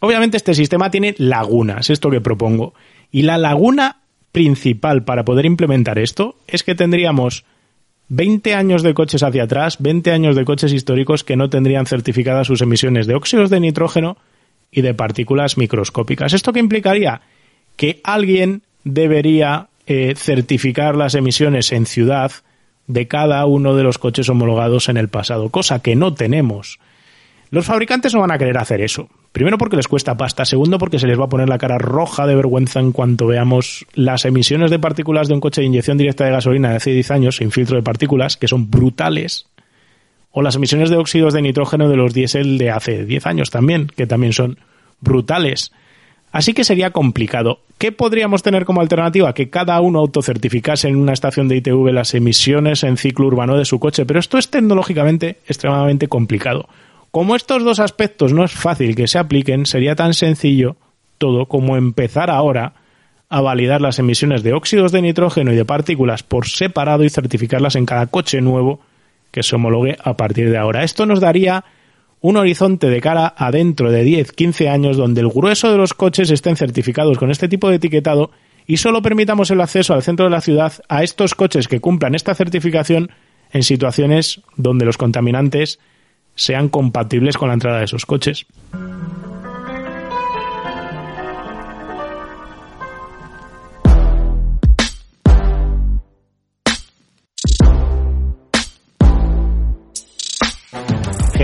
[0.00, 2.74] Obviamente este sistema tiene lagunas, esto que propongo.
[3.10, 4.02] Y la laguna
[4.32, 7.44] principal para poder implementar esto es que tendríamos
[8.08, 12.46] 20 años de coches hacia atrás, 20 años de coches históricos que no tendrían certificadas
[12.46, 14.18] sus emisiones de óxidos de nitrógeno
[14.74, 16.32] y de partículas microscópicas.
[16.32, 17.20] ¿Esto qué implicaría?
[17.76, 22.32] Que alguien debería eh, certificar las emisiones en ciudad
[22.86, 26.78] de cada uno de los coches homologados en el pasado, cosa que no tenemos.
[27.50, 29.08] Los fabricantes no van a querer hacer eso.
[29.30, 32.26] Primero porque les cuesta pasta, segundo porque se les va a poner la cara roja
[32.26, 36.24] de vergüenza en cuanto veamos las emisiones de partículas de un coche de inyección directa
[36.24, 39.46] de gasolina de hace 10 años sin filtro de partículas, que son brutales,
[40.36, 43.86] o las emisiones de óxidos de nitrógeno de los diésel de hace 10 años también,
[43.86, 44.58] que también son
[45.00, 45.72] brutales.
[46.32, 47.60] Así que sería complicado.
[47.78, 49.32] ¿Qué podríamos tener como alternativa?
[49.32, 53.64] Que cada uno autocertificase en una estación de ITV las emisiones en ciclo urbano de
[53.64, 56.68] su coche, pero esto es tecnológicamente extremadamente complicado.
[57.12, 60.76] Como estos dos aspectos no es fácil que se apliquen, sería tan sencillo
[61.18, 62.74] todo como empezar ahora
[63.28, 67.76] a validar las emisiones de óxidos de nitrógeno y de partículas por separado y certificarlas
[67.76, 68.80] en cada coche nuevo
[69.34, 70.84] que se homologue a partir de ahora.
[70.84, 71.64] Esto nos daría
[72.20, 75.92] un horizonte de cara a dentro de 10, 15 años donde el grueso de los
[75.92, 78.30] coches estén certificados con este tipo de etiquetado
[78.64, 82.14] y solo permitamos el acceso al centro de la ciudad a estos coches que cumplan
[82.14, 83.10] esta certificación
[83.50, 85.80] en situaciones donde los contaminantes
[86.36, 88.46] sean compatibles con la entrada de esos coches.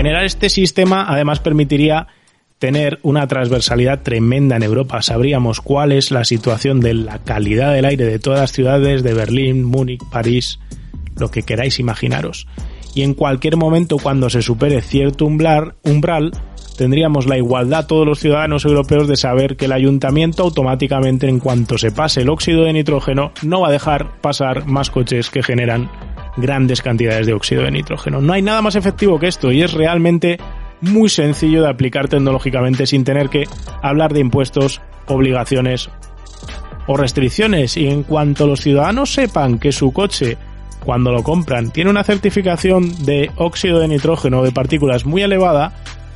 [0.01, 2.07] Generar este sistema además permitiría
[2.57, 5.03] tener una transversalidad tremenda en Europa.
[5.03, 9.13] Sabríamos cuál es la situación de la calidad del aire de todas las ciudades de
[9.13, 10.57] Berlín, Múnich, París,
[11.17, 12.47] lo que queráis imaginaros.
[12.95, 16.31] Y en cualquier momento cuando se supere cierto umbral, umbral
[16.79, 21.77] tendríamos la igualdad todos los ciudadanos europeos de saber que el ayuntamiento automáticamente en cuanto
[21.77, 25.91] se pase el óxido de nitrógeno no va a dejar pasar más coches que generan
[26.37, 28.21] grandes cantidades de óxido de nitrógeno.
[28.21, 30.37] No hay nada más efectivo que esto y es realmente
[30.81, 33.45] muy sencillo de aplicar tecnológicamente sin tener que
[33.81, 35.89] hablar de impuestos, obligaciones
[36.87, 37.77] o restricciones.
[37.77, 40.37] Y en cuanto los ciudadanos sepan que su coche,
[40.83, 45.73] cuando lo compran, tiene una certificación de óxido de nitrógeno o de partículas muy elevada,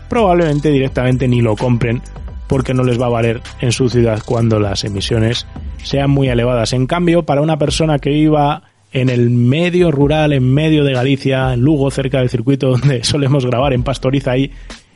[0.09, 2.01] probablemente directamente ni lo compren
[2.47, 5.47] porque no les va a valer en su ciudad cuando las emisiones
[5.83, 6.73] sean muy elevadas.
[6.73, 8.63] En cambio, para una persona que viva
[8.95, 13.45] en el medio rural, en medio de Galicia, en Lugo, cerca del circuito donde solemos
[13.45, 14.51] grabar, en Pastoriza, ahí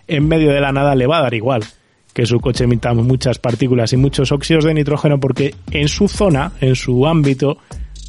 [0.08, 1.64] en medio de la nada, le va a dar igual
[2.14, 6.54] que su coche emita muchas partículas y muchos óxidos de nitrógeno porque en su zona,
[6.62, 7.58] en su ámbito,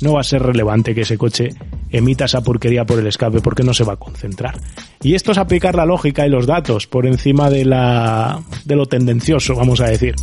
[0.01, 1.51] no va a ser relevante que ese coche
[1.91, 4.59] emita esa porquería por el escape porque no se va a concentrar.
[5.03, 8.86] Y esto es aplicar la lógica y los datos por encima de la de lo
[8.86, 10.14] tendencioso, vamos a decir.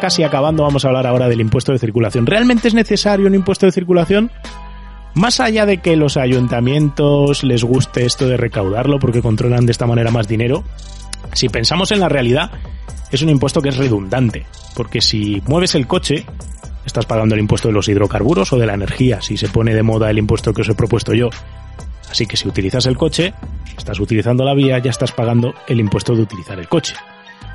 [0.00, 2.26] Casi acabando, vamos a hablar ahora del impuesto de circulación.
[2.26, 4.30] ¿Realmente es necesario un impuesto de circulación?
[5.14, 9.86] Más allá de que los ayuntamientos les guste esto de recaudarlo porque controlan de esta
[9.86, 10.64] manera más dinero,
[11.34, 12.50] si pensamos en la realidad,
[13.10, 16.24] es un impuesto que es redundante, porque si mueves el coche,
[16.86, 19.82] estás pagando el impuesto de los hidrocarburos o de la energía, si se pone de
[19.82, 21.28] moda el impuesto que os he propuesto yo.
[22.10, 23.34] Así que si utilizas el coche,
[23.76, 26.94] estás utilizando la vía, ya estás pagando el impuesto de utilizar el coche.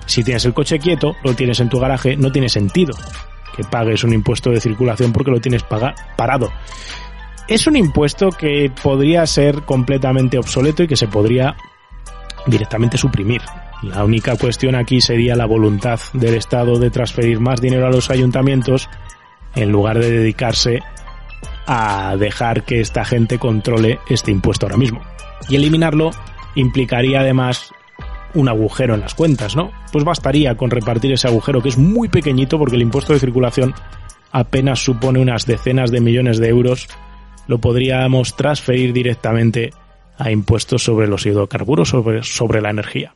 [0.07, 2.95] Si tienes el coche quieto, lo tienes en tu garaje, no tiene sentido
[3.55, 6.49] que pagues un impuesto de circulación porque lo tienes parado
[7.47, 11.55] es un impuesto que podría ser completamente obsoleto y que se podría
[12.45, 13.41] directamente suprimir.
[13.83, 18.09] La única cuestión aquí sería la voluntad del Estado de transferir más dinero a los
[18.09, 18.89] ayuntamientos
[19.55, 20.81] en lugar de dedicarse
[21.67, 25.01] a dejar que esta gente controle este impuesto ahora mismo.
[25.47, 26.11] Y eliminarlo
[26.55, 27.71] implicaría además
[28.37, 29.71] un agujero en las cuentas, ¿no?
[29.91, 33.73] Pues bastaría con repartir ese agujero que es muy pequeñito porque el impuesto de circulación
[34.31, 36.87] apenas supone unas decenas de millones de euros
[37.47, 39.71] lo podríamos transferir directamente
[40.17, 43.15] a impuestos sobre los hidrocarburos, sobre, sobre la energía.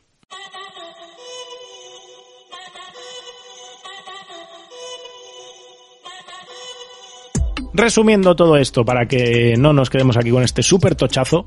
[7.74, 11.46] Resumiendo todo esto, para que no nos quedemos aquí con este súper tochazo,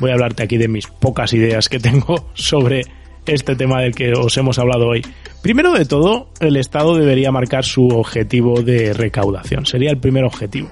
[0.00, 2.82] voy a hablarte aquí de mis pocas ideas que tengo sobre
[3.26, 5.02] este tema del que os hemos hablado hoy.
[5.42, 9.66] Primero de todo, el Estado debería marcar su objetivo de recaudación.
[9.66, 10.70] Sería el primer objetivo.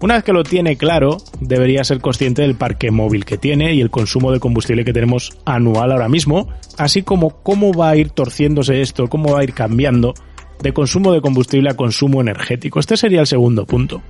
[0.00, 3.80] Una vez que lo tiene claro, debería ser consciente del parque móvil que tiene y
[3.80, 8.10] el consumo de combustible que tenemos anual ahora mismo, así como cómo va a ir
[8.10, 10.12] torciéndose esto, cómo va a ir cambiando
[10.62, 12.78] de consumo de combustible a consumo energético.
[12.78, 14.02] Este sería el segundo punto.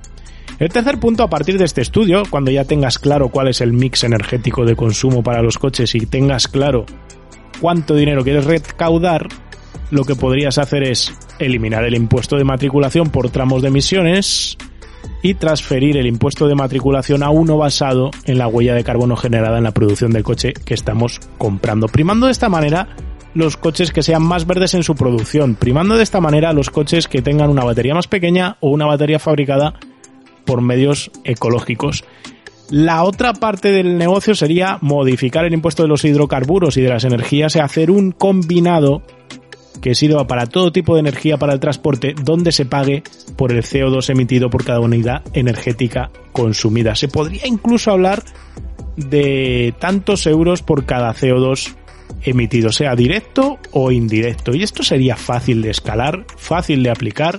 [0.59, 3.73] El tercer punto, a partir de este estudio, cuando ya tengas claro cuál es el
[3.73, 6.85] mix energético de consumo para los coches y tengas claro
[7.59, 9.27] cuánto dinero quieres recaudar,
[9.91, 14.57] lo que podrías hacer es eliminar el impuesto de matriculación por tramos de emisiones,
[15.21, 19.57] y transferir el impuesto de matriculación a uno basado en la huella de carbono generada
[19.57, 22.89] en la producción del coche que estamos comprando, primando de esta manera
[23.33, 27.07] los coches que sean más verdes en su producción, primando de esta manera los coches
[27.07, 29.73] que tengan una batería más pequeña o una batería fabricada
[30.45, 32.03] por medios ecológicos.
[32.69, 37.05] La otra parte del negocio sería modificar el impuesto de los hidrocarburos y de las
[37.05, 39.03] energías y hacer un combinado
[39.81, 43.03] que sirva para todo tipo de energía para el transporte donde se pague
[43.37, 46.95] por el CO2 emitido por cada unidad energética consumida.
[46.95, 48.23] Se podría incluso hablar
[48.97, 51.75] de tantos euros por cada CO2
[52.23, 54.53] emitido, sea directo o indirecto.
[54.53, 57.37] Y esto sería fácil de escalar, fácil de aplicar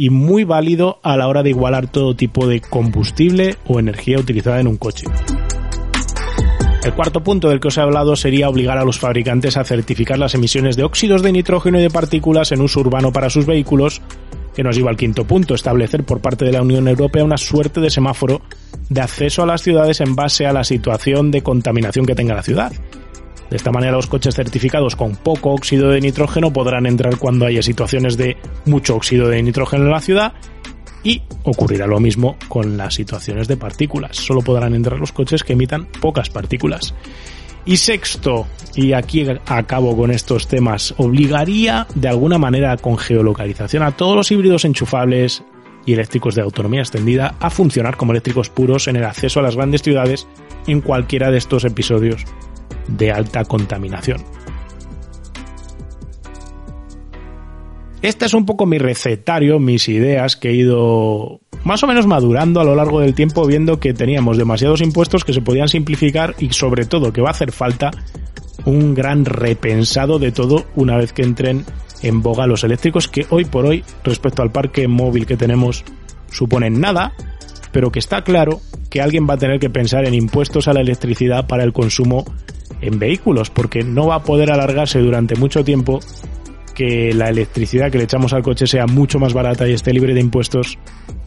[0.00, 4.58] y muy válido a la hora de igualar todo tipo de combustible o energía utilizada
[4.58, 5.04] en un coche.
[6.82, 10.18] El cuarto punto del que os he hablado sería obligar a los fabricantes a certificar
[10.18, 14.00] las emisiones de óxidos de nitrógeno y de partículas en uso urbano para sus vehículos,
[14.54, 17.82] que nos lleva al quinto punto, establecer por parte de la Unión Europea una suerte
[17.82, 18.40] de semáforo
[18.88, 22.42] de acceso a las ciudades en base a la situación de contaminación que tenga la
[22.42, 22.72] ciudad.
[23.50, 27.62] De esta manera los coches certificados con poco óxido de nitrógeno podrán entrar cuando haya
[27.62, 30.32] situaciones de mucho óxido de nitrógeno en la ciudad
[31.02, 34.16] y ocurrirá lo mismo con las situaciones de partículas.
[34.16, 36.94] Solo podrán entrar los coches que emitan pocas partículas.
[37.64, 43.96] Y sexto, y aquí acabo con estos temas, obligaría de alguna manera con geolocalización a
[43.96, 45.42] todos los híbridos enchufables
[45.84, 49.56] y eléctricos de autonomía extendida a funcionar como eléctricos puros en el acceso a las
[49.56, 50.26] grandes ciudades
[50.66, 52.24] en cualquiera de estos episodios
[52.88, 54.24] de alta contaminación.
[58.02, 62.60] Este es un poco mi recetario, mis ideas que he ido más o menos madurando
[62.60, 66.50] a lo largo del tiempo viendo que teníamos demasiados impuestos que se podían simplificar y
[66.50, 67.90] sobre todo que va a hacer falta
[68.64, 71.64] un gran repensado de todo una vez que entren
[72.02, 75.84] en boga los eléctricos que hoy por hoy respecto al parque móvil que tenemos
[76.30, 77.12] suponen nada,
[77.72, 80.80] pero que está claro que alguien va a tener que pensar en impuestos a la
[80.80, 82.24] electricidad para el consumo
[82.80, 86.00] en vehículos porque no va a poder alargarse durante mucho tiempo
[86.74, 90.14] que la electricidad que le echamos al coche sea mucho más barata y esté libre
[90.14, 90.78] de impuestos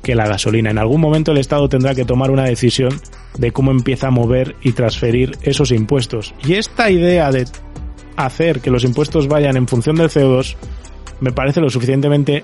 [0.02, 0.72] que la gasolina.
[0.72, 3.00] En algún momento el Estado tendrá que tomar una decisión
[3.38, 6.34] de cómo empieza a mover y transferir esos impuestos.
[6.46, 7.46] Y esta idea de
[8.16, 10.56] hacer que los impuestos vayan en función del CO2
[11.20, 12.44] me parece lo suficientemente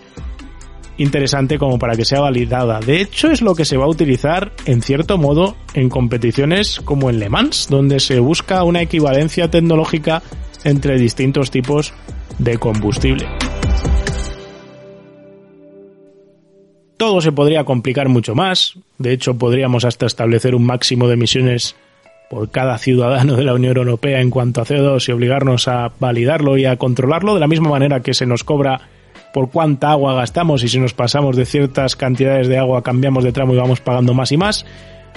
[1.00, 2.80] interesante como para que sea validada.
[2.80, 7.10] De hecho, es lo que se va a utilizar en cierto modo en competiciones como
[7.10, 10.22] en Le Mans, donde se busca una equivalencia tecnológica
[10.64, 11.94] entre distintos tipos
[12.38, 13.28] de combustible.
[16.98, 21.78] Todo se podría complicar mucho más, de hecho podríamos hasta establecer un máximo de emisiones
[22.30, 26.58] por cada ciudadano de la Unión Europea en cuanto a CO2 y obligarnos a validarlo
[26.58, 28.82] y a controlarlo de la misma manera que se nos cobra
[29.34, 33.32] por cuánta agua gastamos y si nos pasamos de ciertas cantidades de agua cambiamos de
[33.32, 34.66] tramo y vamos pagando más y más.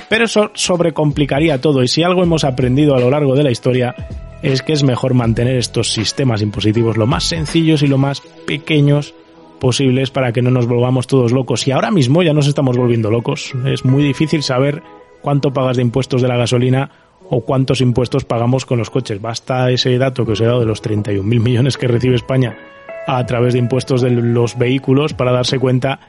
[0.08, 3.94] Pero eso sobrecomplicaría todo y si algo hemos aprendido a lo largo de la historia
[4.42, 9.14] es que es mejor mantener estos sistemas impositivos lo más sencillos y lo más pequeños
[9.60, 11.68] posibles para que no nos volvamos todos locos.
[11.68, 13.52] Y ahora mismo ya nos estamos volviendo locos.
[13.64, 14.82] Es muy difícil saber
[15.22, 16.90] cuánto pagas de impuestos de la gasolina
[17.30, 19.22] o cuántos impuestos pagamos con los coches.
[19.22, 22.58] Basta ese dato que os he dado de los 31.000 millones que recibe España
[23.07, 26.00] a través de impuestos de los vehículos para darse cuenta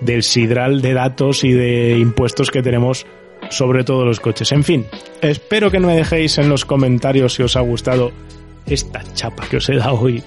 [0.00, 3.06] del sidral de datos y de impuestos que tenemos
[3.50, 4.52] sobre todos los coches.
[4.52, 4.86] En fin,
[5.20, 8.12] espero que no me dejéis en los comentarios si os ha gustado
[8.66, 10.22] esta chapa que os he dado hoy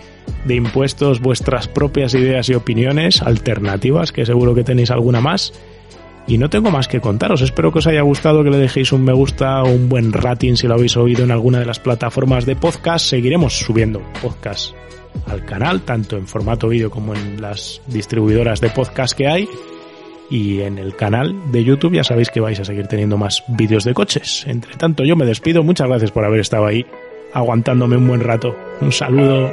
[0.45, 5.53] de impuestos, vuestras propias ideas y opiniones alternativas, que seguro que tenéis alguna más.
[6.27, 7.41] Y no tengo más que contaros.
[7.41, 10.67] Espero que os haya gustado, que le dejéis un me gusta un buen rating si
[10.67, 13.05] lo habéis oído en alguna de las plataformas de podcast.
[13.07, 14.75] Seguiremos subiendo podcast
[15.27, 19.49] al canal, tanto en formato vídeo como en las distribuidoras de podcast que hay.
[20.29, 23.83] Y en el canal de YouTube ya sabéis que vais a seguir teniendo más vídeos
[23.83, 24.43] de coches.
[24.47, 25.63] Entre tanto, yo me despido.
[25.63, 26.85] Muchas gracias por haber estado ahí,
[27.33, 28.55] aguantándome un buen rato.
[28.81, 29.51] Un saludo.